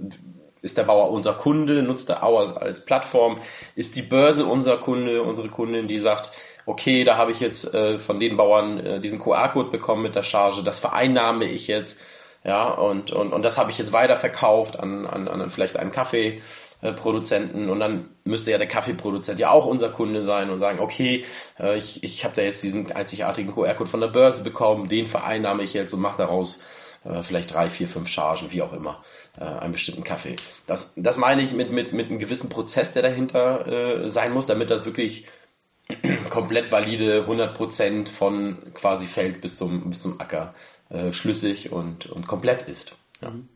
[0.62, 3.40] ist der Bauer unser Kunde, nutzt der Bauer als Plattform,
[3.76, 6.32] ist die Börse unser Kunde, unsere Kundin, die sagt,
[6.66, 10.24] okay, da habe ich jetzt äh, von den Bauern äh, diesen QR-Code bekommen mit der
[10.24, 12.00] Charge, das vereinnahme ich jetzt,
[12.44, 17.70] ja, und, und, und das habe ich jetzt weiterverkauft an, an, an vielleicht einen Kaffeeproduzenten.
[17.70, 21.24] Und dann müsste ja der Kaffeeproduzent ja auch unser Kunde sein und sagen, okay,
[21.60, 25.62] äh, ich, ich habe da jetzt diesen einzigartigen QR-Code von der Börse bekommen, den vereinnahme
[25.62, 26.62] ich jetzt und mache daraus
[27.04, 29.04] äh, vielleicht drei, vier, fünf Chargen, wie auch immer,
[29.38, 30.36] äh, einen bestimmten Kaffee.
[30.68, 34.46] Das, das meine ich mit, mit, mit einem gewissen Prozess, der dahinter äh, sein muss,
[34.46, 35.28] damit das wirklich
[36.30, 40.54] komplett valide 100% von quasi Feld bis zum, bis zum Acker
[40.90, 42.96] äh, schlüssig und, und komplett ist.
[43.22, 43.32] Ja.
[43.32, 43.48] Mhm.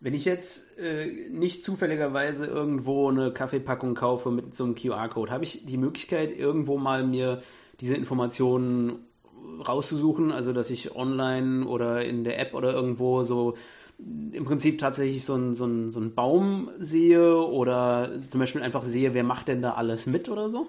[0.00, 5.44] Wenn ich jetzt äh, nicht zufälligerweise irgendwo eine Kaffeepackung kaufe mit so einem QR-Code, habe
[5.44, 7.42] ich die Möglichkeit, irgendwo mal mir
[7.80, 9.06] diese Informationen
[9.66, 13.54] rauszusuchen, also dass ich online oder in der App oder irgendwo so
[13.98, 19.14] im Prinzip tatsächlich so einen so so ein Baum sehe oder zum Beispiel einfach sehe,
[19.14, 20.66] wer macht denn da alles mit oder so?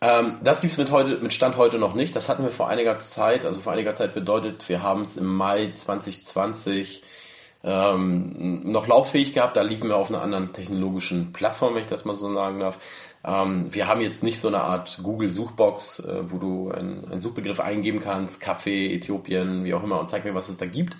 [0.00, 2.14] Ähm, das gibt es mit, heute, mit Stand heute noch nicht.
[2.14, 3.44] Das hatten wir vor einiger Zeit.
[3.44, 7.02] Also vor einiger Zeit bedeutet, wir haben es im Mai 2020
[7.64, 9.56] ähm, noch lauffähig gehabt.
[9.56, 12.78] Da liefen wir auf einer anderen technologischen Plattform, wenn ich das mal so sagen darf.
[13.24, 18.00] Ähm, wir haben jetzt nicht so eine Art Google-Suchbox, äh, wo du einen, Suchbegriff eingeben
[18.00, 20.96] kannst, Kaffee, Äthiopien, wie auch immer, und zeig mir, was es da gibt.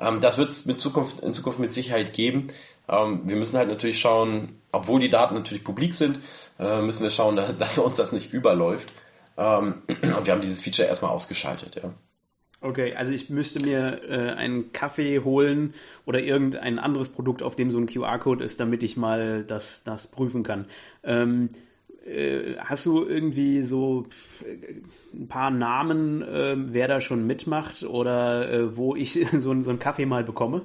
[0.00, 2.48] Ähm, das wird es in Zukunft mit Sicherheit geben.
[2.88, 6.20] Ähm, wir müssen halt natürlich schauen, obwohl die Daten natürlich publik sind,
[6.58, 8.92] äh, müssen wir schauen, dass uns das nicht überläuft.
[9.36, 11.92] Ähm, und wir haben dieses Feature erstmal ausgeschaltet, ja.
[12.62, 15.72] Okay, also ich müsste mir äh, einen Kaffee holen
[16.04, 20.08] oder irgendein anderes Produkt, auf dem so ein QR-Code ist, damit ich mal das, das
[20.08, 20.66] prüfen kann.
[21.02, 21.48] Ähm,
[22.04, 24.06] äh, hast du irgendwie so
[24.44, 24.74] äh,
[25.14, 29.78] ein paar Namen, äh, wer da schon mitmacht oder äh, wo ich so, so einen
[29.78, 30.62] Kaffee mal bekomme?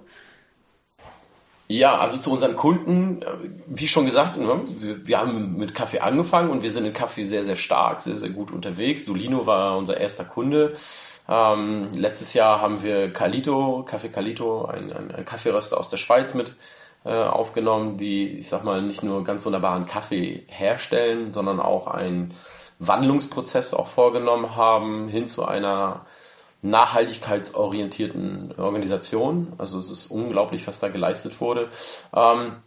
[1.67, 3.27] Ja, also zu unseren Kunden, äh,
[3.65, 4.61] wie schon gesagt, ne,
[5.03, 8.29] wir haben mit Kaffee angefangen und wir sind in Kaffee sehr, sehr stark, sehr, sehr
[8.29, 9.05] gut unterwegs.
[9.05, 10.73] Solino war unser erster Kunde.
[11.27, 16.35] Ähm, letztes Jahr haben wir Calito, Kaffee Calito, ein, ein, ein Kaffeeröster aus der Schweiz
[16.35, 16.55] mit
[17.03, 22.35] äh, aufgenommen, die, ich sag mal, nicht nur ganz wunderbaren Kaffee herstellen, sondern auch einen
[22.77, 26.05] Wandlungsprozess auch vorgenommen haben hin zu einer
[26.61, 29.53] nachhaltigkeitsorientierten Organisation.
[29.57, 31.69] Also es ist unglaublich, was da geleistet wurde.
[32.13, 32.57] Ähm,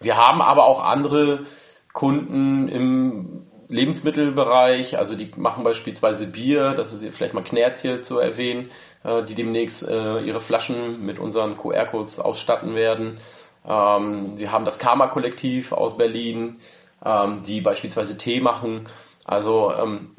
[0.00, 1.46] wir haben aber auch andere
[1.92, 8.18] Kunden im Lebensmittelbereich, also die machen beispielsweise Bier, das ist vielleicht mal Knerz hier zu
[8.18, 8.68] erwähnen,
[9.02, 13.18] äh, die demnächst äh, ihre Flaschen mit unseren QR-Codes ausstatten werden.
[13.66, 16.58] Ähm, wir haben das Karma-Kollektiv aus Berlin,
[17.04, 18.84] ähm, die beispielsweise Tee machen.
[19.24, 20.14] Also ähm,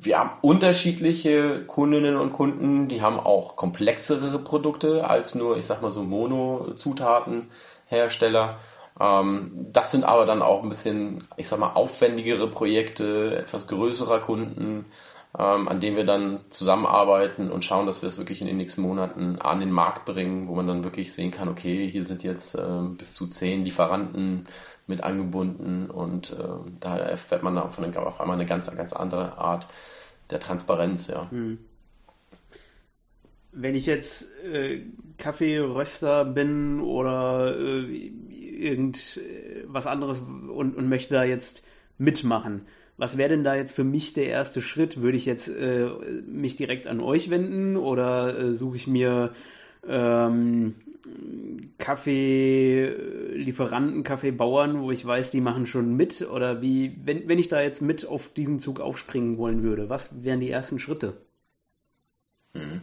[0.00, 5.82] wir haben unterschiedliche Kundinnen und Kunden, die haben auch komplexere Produkte als nur, ich sag
[5.82, 8.58] mal so Mono-Zutatenhersteller.
[9.00, 14.20] Ähm, das sind aber dann auch ein bisschen, ich sag mal, aufwendigere Projekte, etwas größerer
[14.20, 14.84] Kunden,
[15.38, 18.82] ähm, an denen wir dann zusammenarbeiten und schauen, dass wir es wirklich in den nächsten
[18.82, 22.56] Monaten an den Markt bringen, wo man dann wirklich sehen kann, okay, hier sind jetzt
[22.58, 24.48] ähm, bis zu zehn Lieferanten
[24.88, 26.44] mit angebunden und äh,
[26.80, 29.68] da erfährt man auf, eine, auf einmal eine ganz, ganz andere Art
[30.30, 31.30] der Transparenz, ja.
[31.30, 31.58] Hm.
[33.52, 34.82] Wenn ich jetzt äh,
[35.18, 39.20] Kaffeeröster bin oder äh, irgend
[39.66, 41.62] was anderes und, und möchte da jetzt
[41.96, 42.66] mitmachen,
[42.98, 45.00] was wäre denn da jetzt für mich der erste Schritt?
[45.00, 45.88] Würde ich jetzt äh,
[46.26, 49.32] mich direkt an euch wenden oder äh, suche ich mir
[49.88, 50.74] ähm,
[51.78, 56.28] Kaffeelieferanten, Kaffeebauern, wo ich weiß, die machen schon mit?
[56.28, 60.24] Oder wie, wenn, wenn ich da jetzt mit auf diesen Zug aufspringen wollen würde, was
[60.24, 61.18] wären die ersten Schritte?
[62.52, 62.80] Mhm.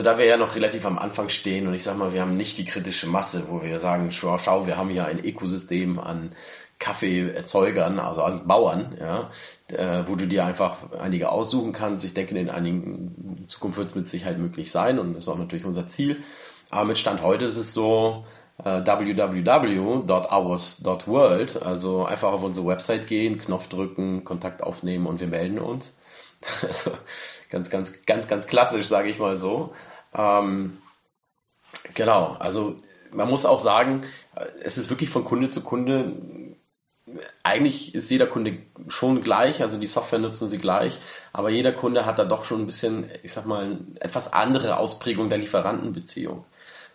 [0.00, 2.34] Also da wir ja noch relativ am Anfang stehen und ich sag mal, wir haben
[2.34, 6.30] nicht die kritische Masse, wo wir sagen, schau, schau wir haben hier ein Ökosystem an
[6.78, 9.30] Kaffeeerzeugern, also an Bauern, ja,
[9.70, 12.02] äh, wo du dir einfach einige aussuchen kannst.
[12.06, 15.66] Ich denke, in einigen Zukunft wird es mit Sicherheit möglich sein und ist auch natürlich
[15.66, 16.22] unser Ziel.
[16.70, 18.24] Aber mit Stand heute ist es so,
[18.64, 25.58] äh, www.hours.world, also einfach auf unsere Website gehen, Knopf drücken, Kontakt aufnehmen und wir melden
[25.58, 25.99] uns.
[26.66, 26.92] Also
[27.50, 29.74] ganz, ganz, ganz, ganz klassisch, sage ich mal so.
[30.14, 30.78] Ähm,
[31.94, 32.76] genau, also
[33.12, 34.04] man muss auch sagen,
[34.62, 36.16] es ist wirklich von Kunde zu Kunde
[37.42, 40.98] eigentlich ist jeder Kunde schon gleich, also die Software nutzen sie gleich,
[41.32, 45.28] aber jeder Kunde hat da doch schon ein bisschen, ich sag mal, etwas andere Ausprägung
[45.28, 46.44] der Lieferantenbeziehung.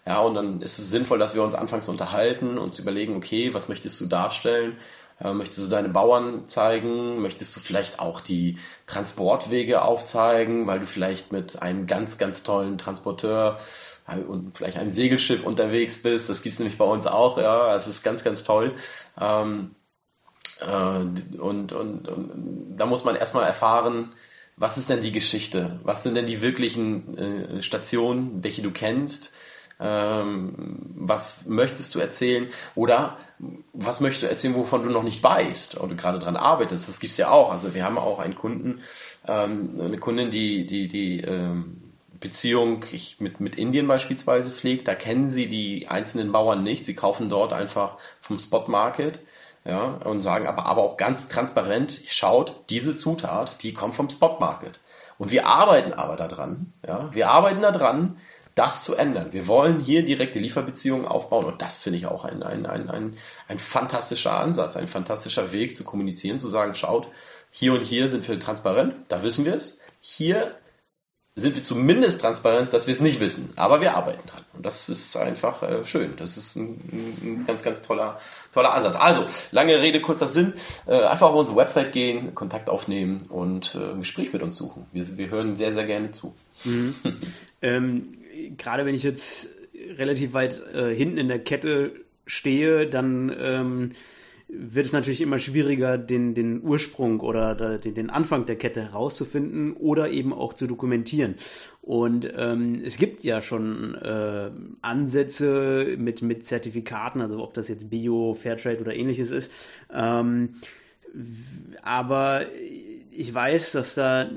[0.06, 3.70] Ja, und dann ist es sinnvoll, dass wir uns anfangs unterhalten und überlegen, okay, was
[3.70, 4.78] möchtest du darstellen?
[5.20, 7.22] Äh, möchtest du deine Bauern zeigen?
[7.22, 12.78] Möchtest du vielleicht auch die Transportwege aufzeigen, weil du vielleicht mit einem ganz, ganz tollen
[12.78, 13.60] Transporteur
[14.08, 16.30] äh, und vielleicht einem Segelschiff unterwegs bist?
[16.30, 17.74] Das gibt's nämlich bei uns auch, ja.
[17.74, 18.76] Das ist ganz, ganz toll.
[19.20, 19.76] Ähm,
[20.60, 20.68] äh,
[21.38, 24.14] und, und, und da muss man erstmal erfahren,
[24.58, 25.80] was ist denn die Geschichte?
[25.84, 29.34] Was sind denn die wirklichen Stationen, welche du kennst?
[29.80, 32.48] Ähm, was möchtest du erzählen?
[32.76, 33.18] Oder
[33.74, 36.88] was möchtest du erzählen, wovon du noch nicht weißt oder gerade dran arbeitest?
[36.88, 37.52] Das gibt's ja auch.
[37.52, 38.82] Also wir haben auch einen Kunden,
[39.28, 41.82] ähm, eine Kundin, die, die, die ähm,
[42.20, 44.88] Beziehung ich mit, mit Indien beispielsweise pflegt.
[44.88, 46.86] Da kennen sie die einzelnen Bauern nicht.
[46.86, 49.20] Sie kaufen dort einfach vom Spot Market
[49.66, 54.38] ja, und sagen aber, aber auch ganz transparent, schaut, diese Zutat, die kommt vom Spot
[54.40, 54.80] Market.
[55.18, 58.18] Und wir arbeiten aber daran, ja, wir arbeiten daran,
[58.56, 59.34] das zu ändern.
[59.34, 63.18] Wir wollen hier direkte Lieferbeziehungen aufbauen und das finde ich auch ein, ein, ein, ein,
[63.48, 67.10] ein fantastischer Ansatz, ein fantastischer Weg zu kommunizieren, zu sagen, schaut,
[67.52, 69.80] hier und hier sind wir transparent, da wissen wir es.
[70.00, 70.56] Hier
[71.38, 73.52] sind wir zumindest transparent, dass wir es nicht wissen.
[73.58, 74.46] Aber wir arbeiten dran.
[74.54, 76.16] Und das ist einfach äh, schön.
[76.16, 76.80] Das ist ein,
[77.22, 78.20] ein, ganz, ganz toller,
[78.54, 78.96] toller Ansatz.
[78.96, 80.54] Also, lange Rede, kurzer Sinn.
[80.86, 84.86] Äh, einfach auf unsere Website gehen, Kontakt aufnehmen und äh, ein Gespräch mit uns suchen.
[84.94, 86.34] Wir, wir hören sehr, sehr gerne zu.
[86.64, 86.96] Mhm.
[87.62, 88.18] ähm,
[88.58, 89.56] Gerade wenn ich jetzt
[89.98, 91.94] relativ weit äh, hinten in der Kette
[92.26, 93.92] stehe, dann ähm,
[94.48, 99.74] wird es natürlich immer schwieriger, den, den Ursprung oder den, den Anfang der Kette herauszufinden
[99.74, 101.36] oder eben auch zu dokumentieren.
[101.82, 107.90] Und ähm, es gibt ja schon äh, Ansätze mit, mit Zertifikaten, also ob das jetzt
[107.90, 109.52] Bio, Fairtrade oder ähnliches ist.
[109.92, 110.56] Ähm,
[111.82, 112.46] aber
[113.18, 114.30] ich weiß, dass da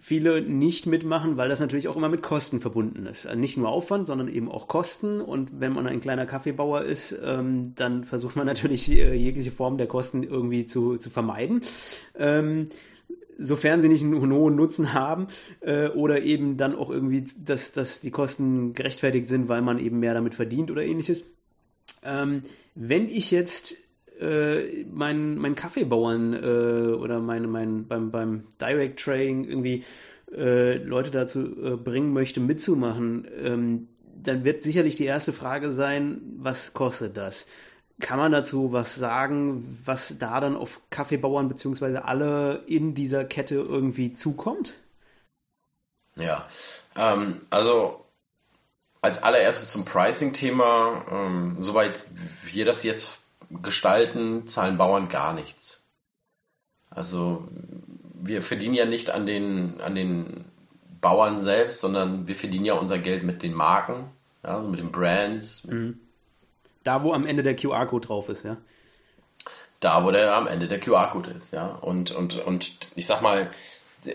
[0.00, 3.26] viele nicht mitmachen, weil das natürlich auch immer mit Kosten verbunden ist.
[3.26, 5.20] Also nicht nur Aufwand, sondern eben auch Kosten.
[5.20, 9.78] Und wenn man ein kleiner Kaffeebauer ist, ähm, dann versucht man natürlich äh, jegliche Form
[9.78, 11.62] der Kosten irgendwie zu, zu vermeiden.
[12.16, 12.68] Ähm,
[13.38, 15.26] sofern sie nicht einen hohen Nutzen haben
[15.60, 19.98] äh, oder eben dann auch irgendwie, dass, dass die Kosten gerechtfertigt sind, weil man eben
[19.98, 21.24] mehr damit verdient oder ähnliches.
[22.04, 22.42] Ähm,
[22.74, 23.76] wenn ich jetzt
[24.20, 29.84] äh, meinen mein Kaffeebauern äh, oder meine, mein, beim, beim Direct Trading irgendwie
[30.34, 36.20] äh, Leute dazu äh, bringen möchte, mitzumachen, ähm, dann wird sicherlich die erste Frage sein,
[36.38, 37.46] was kostet das?
[38.00, 43.56] Kann man dazu was sagen, was da dann auf Kaffeebauern beziehungsweise alle in dieser Kette
[43.56, 44.74] irgendwie zukommt?
[46.16, 46.46] Ja,
[46.96, 48.04] ähm, also
[49.00, 52.04] als allererstes zum Pricing-Thema, ähm, soweit
[52.44, 53.20] wir das jetzt
[53.62, 55.84] gestalten, zahlen Bauern gar nichts.
[56.90, 57.48] Also
[58.14, 60.44] wir verdienen ja nicht an den, an den
[61.00, 64.10] Bauern selbst, sondern wir verdienen ja unser Geld mit den Marken,
[64.42, 65.64] ja, also mit den Brands.
[65.64, 66.00] Mhm.
[66.82, 68.56] Da, wo am Ende der QR-Code drauf ist, ja.
[69.80, 71.74] Da, wo der am Ende der QR-Code ist, ja.
[71.74, 73.50] Und, und, und ich sag mal,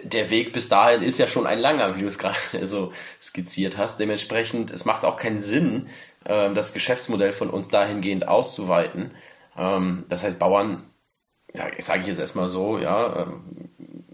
[0.04, 3.78] der Weg bis dahin ist ja schon ein langer, wie du es gerade so skizziert
[3.78, 4.00] hast.
[4.00, 5.88] Dementsprechend, es macht auch keinen Sinn,
[6.26, 9.12] ähm, das Geschäftsmodell von uns dahingehend auszuweiten.
[9.58, 10.90] Ähm, das heißt, Bauern,
[11.54, 13.70] ja, sage ich jetzt erstmal so, ja, ähm,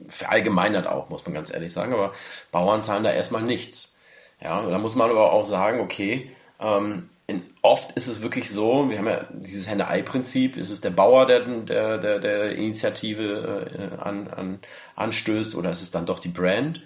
[0.08, 2.14] verallgemeinert auch, muss man ganz ehrlich sagen, aber
[2.52, 3.98] Bauern zahlen da erstmal nichts.
[4.42, 8.89] Ja, da muss man aber auch sagen, okay, ähm, in, oft ist es wirklich so,
[8.89, 14.02] wir haben ja dieses Henne-Ei-Prinzip, ist es der Bauer, der, der, der, der Initiative äh,
[14.02, 14.60] an, an,
[14.96, 16.82] anstößt oder ist es dann doch die Brand?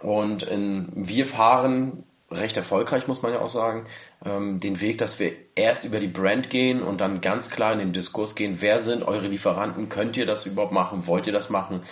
[0.00, 3.86] Und in, wir fahren recht erfolgreich, muss man ja auch sagen,
[4.24, 7.78] ähm, den Weg, dass wir erst über die Brand gehen und dann ganz klar in
[7.78, 11.50] den Diskurs gehen, wer sind eure Lieferanten, könnt ihr das überhaupt machen, wollt ihr das
[11.50, 11.82] machen?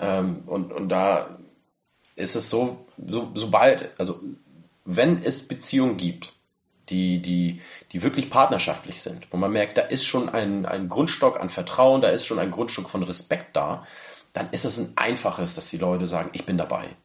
[0.00, 1.38] Ähm, und, und da
[2.16, 4.20] ist es so, so, sobald, also
[4.84, 6.32] wenn es Beziehungen gibt,
[6.88, 7.60] die, die,
[7.92, 12.00] die wirklich partnerschaftlich sind, wo man merkt, da ist schon ein, ein Grundstock an Vertrauen,
[12.00, 13.86] da ist schon ein Grundstock von Respekt da,
[14.32, 16.96] dann ist es ein einfaches, dass die Leute sagen, ich bin dabei.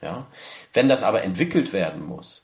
[0.00, 0.28] Ja?
[0.72, 2.43] Wenn das aber entwickelt werden muss,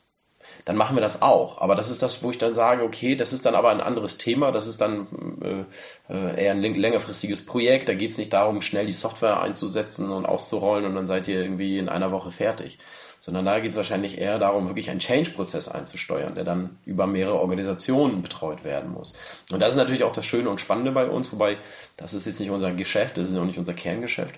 [0.65, 1.59] dann machen wir das auch.
[1.61, 4.17] Aber das ist das, wo ich dann sage, okay, das ist dann aber ein anderes
[4.17, 5.07] Thema, das ist dann
[5.41, 7.89] äh, äh eher ein längerfristiges Projekt.
[7.89, 11.41] Da geht es nicht darum, schnell die Software einzusetzen und auszurollen und dann seid ihr
[11.41, 12.77] irgendwie in einer Woche fertig
[13.21, 17.39] sondern da geht es wahrscheinlich eher darum, wirklich einen Change-Prozess einzusteuern, der dann über mehrere
[17.39, 19.13] Organisationen betreut werden muss.
[19.51, 21.59] Und das ist natürlich auch das Schöne und Spannende bei uns, wobei
[21.97, 24.33] das ist jetzt nicht unser Geschäft, das ist auch nicht unser Kerngeschäft.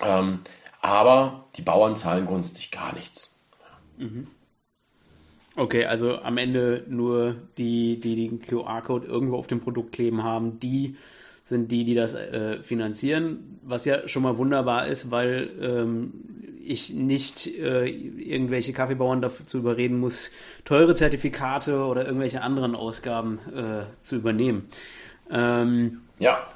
[0.00, 0.40] Ähm,
[0.80, 3.32] aber die Bauern zahlen grundsätzlich gar nichts.
[3.98, 4.26] Mhm.
[5.56, 10.60] Okay, also am Ende nur die, die den QR-Code irgendwo auf dem Produkt kleben haben,
[10.60, 10.96] die
[11.44, 16.12] sind die, die das äh, finanzieren, was ja schon mal wunderbar ist, weil ähm,
[16.62, 20.30] ich nicht äh, irgendwelche Kaffeebauern dazu überreden muss,
[20.64, 24.68] teure Zertifikate oder irgendwelche anderen Ausgaben äh, zu übernehmen.
[25.30, 26.46] Ähm, ja.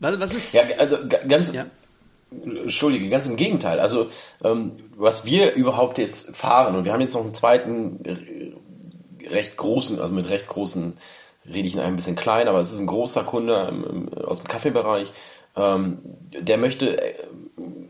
[0.00, 0.54] Was, was ist.
[0.54, 0.96] Ja, also
[1.28, 1.52] ganz.
[1.52, 1.66] Ja.
[2.44, 3.80] Entschuldige, ganz im Gegenteil.
[3.80, 4.08] Also,
[4.42, 8.00] ähm, was wir überhaupt jetzt fahren, und wir haben jetzt noch einen zweiten
[9.30, 10.94] recht großen, also mit recht großen
[11.46, 14.48] rede ich in einem bisschen klein, aber es ist ein großer Kunde im, aus dem
[14.48, 15.12] Kaffeebereich.
[15.56, 15.98] Ähm,
[16.38, 17.14] der möchte äh,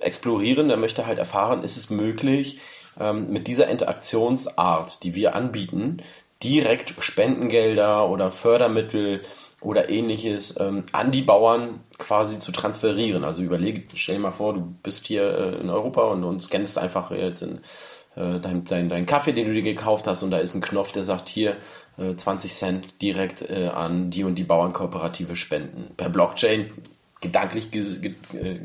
[0.01, 2.59] explorieren, der möchte halt erfahren, ist es möglich,
[2.99, 6.03] ähm, mit dieser Interaktionsart, die wir anbieten,
[6.43, 9.23] direkt Spendengelder oder Fördermittel
[9.61, 13.25] oder ähnliches ähm, an die Bauern quasi zu transferieren.
[13.25, 16.79] Also überlege, stell dir mal vor, du bist hier äh, in Europa und, und scannst
[16.79, 17.59] einfach jetzt in
[18.17, 20.93] äh, dein, dein, dein Kaffee, den du dir gekauft hast und da ist ein Knopf,
[20.93, 21.57] der sagt hier,
[21.97, 25.93] 20 äh, Cent direkt äh, an die und die Bauernkooperative spenden.
[25.97, 26.71] Per Blockchain
[27.23, 28.59] gedanklich äh,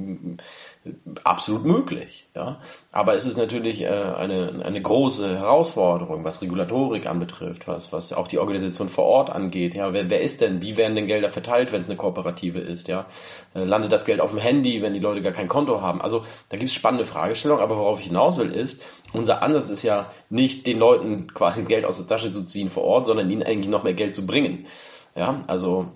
[1.23, 2.27] absolut möglich.
[2.35, 2.59] Ja?
[2.91, 8.27] Aber es ist natürlich äh, eine, eine große Herausforderung, was Regulatorik anbetrifft, was, was auch
[8.27, 9.75] die Organisation vor Ort angeht.
[9.75, 9.93] Ja?
[9.93, 10.61] Wer, wer ist denn?
[10.61, 12.87] Wie werden denn Gelder verteilt, wenn es eine Kooperative ist?
[12.87, 13.05] Ja?
[13.55, 16.01] Äh, landet das Geld auf dem Handy, wenn die Leute gar kein Konto haben?
[16.01, 18.83] Also da gibt es spannende Fragestellungen, aber worauf ich hinaus will, ist,
[19.13, 22.83] unser Ansatz ist ja nicht den Leuten quasi Geld aus der Tasche zu ziehen vor
[22.83, 24.65] Ort, sondern ihnen eigentlich noch mehr Geld zu bringen.
[25.15, 25.91] Ja, also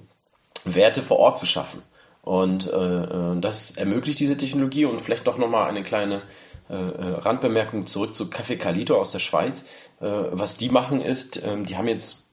[0.63, 1.81] Werte vor Ort zu schaffen.
[2.21, 6.21] Und äh, äh, das ermöglicht diese Technologie und vielleicht doch nochmal eine kleine
[6.69, 9.65] äh, äh, Randbemerkung zurück zu Café Calito aus der Schweiz.
[9.99, 12.23] Äh, was die machen ist, äh, die haben jetzt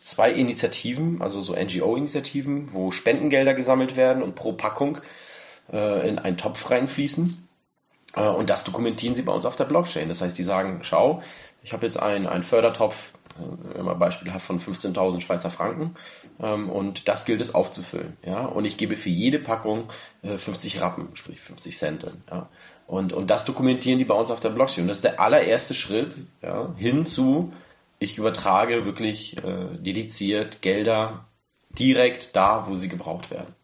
[0.00, 4.98] zwei Initiativen, also so NGO-Initiativen, wo Spendengelder gesammelt werden und pro Packung
[5.72, 7.48] äh, in einen Topf reinfließen.
[8.16, 10.06] Und das dokumentieren sie bei uns auf der Blockchain.
[10.06, 11.20] Das heißt, die sagen, schau,
[11.64, 13.10] ich habe jetzt einen Fördertopf
[13.78, 15.94] immer beispielhaft von 15.000 Schweizer Franken
[16.40, 18.16] ähm, und das gilt es aufzufüllen.
[18.24, 18.44] Ja?
[18.44, 19.88] Und ich gebe für jede Packung
[20.22, 22.06] äh, 50 Rappen, sprich 50 Cent.
[22.30, 22.48] Ja?
[22.86, 24.84] Und, und das dokumentieren die bei uns auf der Blockchain.
[24.84, 27.52] Und das ist der allererste Schritt ja, hin zu,
[27.98, 31.26] ich übertrage wirklich äh, dediziert Gelder
[31.70, 33.54] direkt da, wo sie gebraucht werden.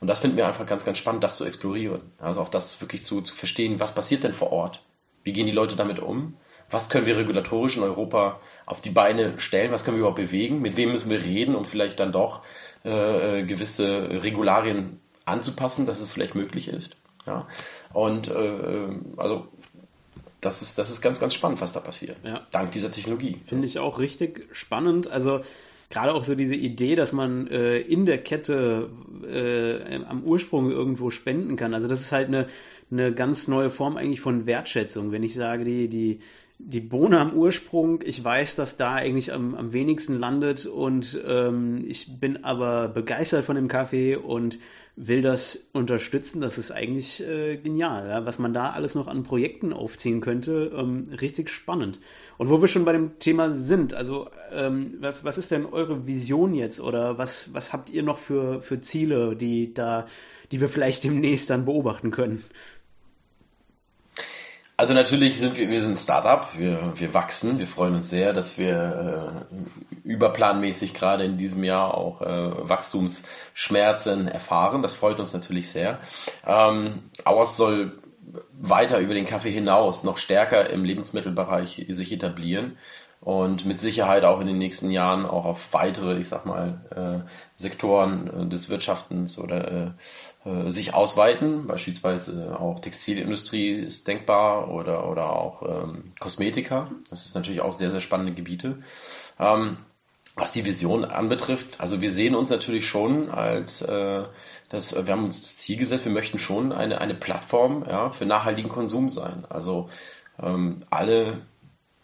[0.00, 2.02] Und das finden wir einfach ganz, ganz spannend, das zu explorieren.
[2.18, 4.82] Also auch das wirklich zu, zu verstehen, was passiert denn vor Ort?
[5.22, 6.36] Wie gehen die Leute damit um?
[6.74, 10.60] Was können wir regulatorisch in Europa auf die Beine stellen, was können wir überhaupt bewegen,
[10.60, 12.42] mit wem müssen wir reden, um vielleicht dann doch
[12.82, 16.96] äh, gewisse Regularien anzupassen, dass es vielleicht möglich ist.
[17.26, 17.46] Ja?
[17.92, 19.46] Und äh, also
[20.40, 22.18] das ist, das ist ganz, ganz spannend, was da passiert.
[22.24, 22.46] Ja.
[22.50, 23.40] Dank dieser Technologie.
[23.46, 25.10] Finde ich auch richtig spannend.
[25.10, 25.40] Also
[25.90, 28.90] gerade auch so diese Idee, dass man äh, in der Kette
[29.26, 31.72] äh, am Ursprung irgendwo spenden kann.
[31.72, 32.48] Also das ist halt eine,
[32.90, 35.12] eine ganz neue Form eigentlich von Wertschätzung.
[35.12, 36.20] Wenn ich sage, die, die
[36.58, 41.84] die Bohne am Ursprung, ich weiß, dass da eigentlich am, am wenigsten landet und ähm,
[41.86, 44.58] ich bin aber begeistert von dem Kaffee und
[44.96, 46.40] will das unterstützen.
[46.40, 48.24] Das ist eigentlich äh, genial, ja?
[48.24, 50.72] was man da alles noch an Projekten aufziehen könnte.
[50.76, 51.98] Ähm, richtig spannend.
[52.38, 56.06] Und wo wir schon bei dem Thema sind, also ähm, was, was ist denn eure
[56.06, 60.06] Vision jetzt oder was, was habt ihr noch für, für Ziele, die da,
[60.52, 62.44] die wir vielleicht demnächst dann beobachten können?
[64.76, 68.32] Also natürlich sind wir, wir sind ein Startup, wir, wir wachsen, wir freuen uns sehr,
[68.32, 74.82] dass wir äh, überplanmäßig gerade in diesem Jahr auch äh, Wachstumsschmerzen erfahren.
[74.82, 76.00] Das freut uns natürlich sehr.
[76.44, 77.92] Ähm, Auers soll
[78.58, 82.76] weiter über den Kaffee hinaus noch stärker im Lebensmittelbereich sich etablieren
[83.24, 87.28] und mit Sicherheit auch in den nächsten Jahren auch auf weitere, ich sag mal, äh,
[87.56, 89.94] Sektoren äh, des Wirtschaftens oder
[90.44, 91.66] äh, äh, sich ausweiten.
[91.66, 96.90] Beispielsweise auch Textilindustrie ist denkbar oder, oder auch ähm, Kosmetika.
[97.08, 98.80] Das ist natürlich auch sehr, sehr spannende Gebiete.
[99.40, 99.78] Ähm,
[100.36, 104.24] was die Vision anbetrifft, also wir sehen uns natürlich schon als äh,
[104.68, 108.26] das, wir haben uns das Ziel gesetzt, wir möchten schon eine, eine Plattform ja, für
[108.26, 109.46] nachhaltigen Konsum sein.
[109.48, 109.88] Also
[110.42, 111.40] ähm, alle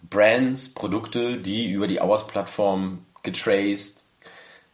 [0.09, 4.05] Brands, Produkte, die über die Hours-Plattform getraced,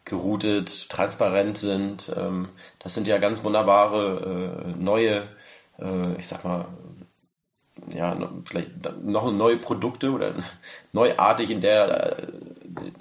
[0.05, 2.11] geroutet, transparent sind.
[2.15, 2.49] Ähm,
[2.79, 5.27] das sind ja ganz wunderbare äh, neue,
[5.79, 6.67] äh, ich sag mal,
[7.93, 8.71] ja, vielleicht
[9.03, 10.33] noch neue Produkte oder
[10.93, 12.27] neuartig in der, äh,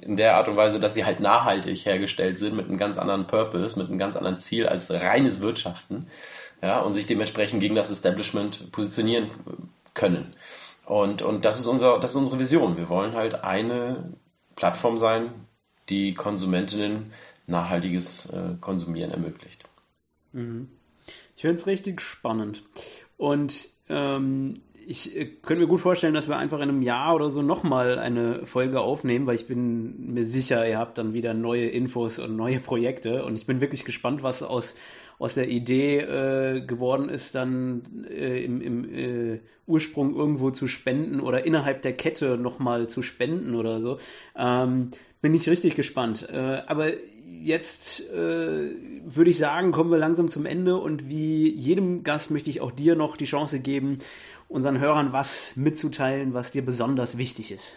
[0.02, 3.26] in der Art und Weise, dass sie halt nachhaltig hergestellt sind mit einem ganz anderen
[3.26, 6.08] Purpose, mit einem ganz anderen Ziel als reines Wirtschaften,
[6.62, 9.30] ja, und sich dementsprechend gegen das Establishment positionieren
[9.94, 10.34] können.
[10.86, 12.76] Und, und das, ist unser, das ist unsere Vision.
[12.76, 14.12] Wir wollen halt eine
[14.54, 15.30] Plattform sein,
[15.88, 17.12] die Konsumentinnen
[17.46, 19.68] nachhaltiges äh, Konsumieren ermöglicht.
[20.32, 20.68] Mhm.
[21.36, 22.62] Ich finde es richtig spannend.
[23.16, 27.30] Und ähm, ich äh, könnte mir gut vorstellen, dass wir einfach in einem Jahr oder
[27.30, 31.66] so nochmal eine Folge aufnehmen, weil ich bin mir sicher, ihr habt dann wieder neue
[31.66, 33.24] Infos und neue Projekte.
[33.24, 34.76] Und ich bin wirklich gespannt, was aus
[35.18, 41.20] aus der Idee äh, geworden ist, dann äh, im, im äh, Ursprung irgendwo zu spenden
[41.20, 43.98] oder innerhalb der Kette nochmal zu spenden oder so.
[44.36, 44.90] Ähm,
[45.22, 46.28] bin ich richtig gespannt.
[46.30, 46.92] Äh, aber
[47.42, 48.70] jetzt äh,
[49.04, 52.72] würde ich sagen, kommen wir langsam zum Ende und wie jedem Gast möchte ich auch
[52.72, 53.98] dir noch die Chance geben,
[54.48, 57.76] unseren Hörern was mitzuteilen, was dir besonders wichtig ist.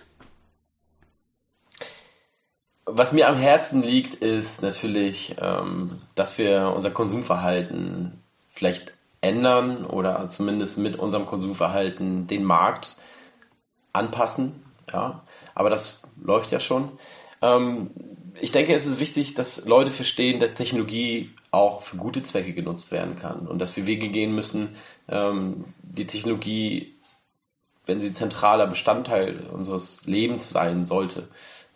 [2.91, 10.27] Was mir am Herzen liegt, ist natürlich, ähm, dass wir unser Konsumverhalten vielleicht ändern oder
[10.29, 12.95] zumindest mit unserem Konsumverhalten den Markt
[13.93, 14.63] anpassen.
[14.91, 15.23] Ja,
[15.53, 16.91] aber das läuft ja schon.
[17.43, 17.91] Ähm,
[18.41, 22.91] ich denke, es ist wichtig, dass Leute verstehen, dass Technologie auch für gute Zwecke genutzt
[22.91, 24.75] werden kann und dass wir Wege gehen müssen,
[25.07, 26.95] ähm, die Technologie,
[27.85, 31.27] wenn sie zentraler Bestandteil unseres Lebens sein sollte,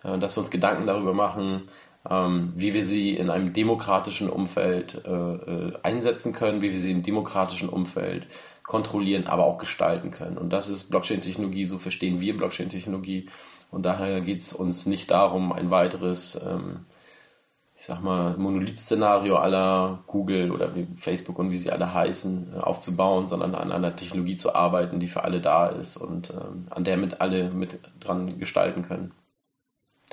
[0.04, 1.70] dass wir uns Gedanken darüber machen,
[2.10, 6.92] ähm, wie wir sie in einem demokratischen Umfeld äh, äh, einsetzen können, wie wir sie
[6.92, 8.28] im demokratischen Umfeld
[8.64, 10.38] kontrollieren, aber auch gestalten können.
[10.38, 13.30] Und das ist Blockchain-Technologie, so verstehen wir Blockchain-Technologie.
[13.72, 16.86] Und daher geht es uns nicht darum, ein weiteres, ähm,
[17.78, 23.28] ich sag mal, Monolith-Szenario aller Google oder Facebook und wie sie alle heißen, äh, aufzubauen,
[23.28, 26.98] sondern an einer Technologie zu arbeiten, die für alle da ist und ähm, an der
[26.98, 29.12] mit alle mit dran gestalten können.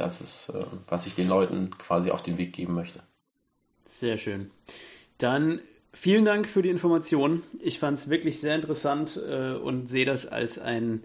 [0.00, 3.02] Das ist, äh, was ich den Leuten quasi auf den Weg geben möchte.
[3.84, 4.50] Sehr schön.
[5.18, 5.60] Dann
[5.92, 7.42] vielen Dank für die Information.
[7.60, 11.02] Ich fand es wirklich sehr interessant äh, und sehe das als ein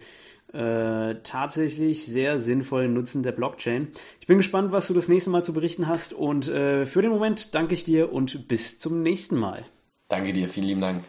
[0.53, 3.89] äh, tatsächlich sehr sinnvollen Nutzen der Blockchain.
[4.21, 7.11] Ich bin gespannt, was du das nächste Mal zu berichten hast und äh, für den
[7.11, 9.65] Moment danke ich dir und bis zum nächsten Mal.
[10.07, 11.03] Danke dir, vielen lieben Dank.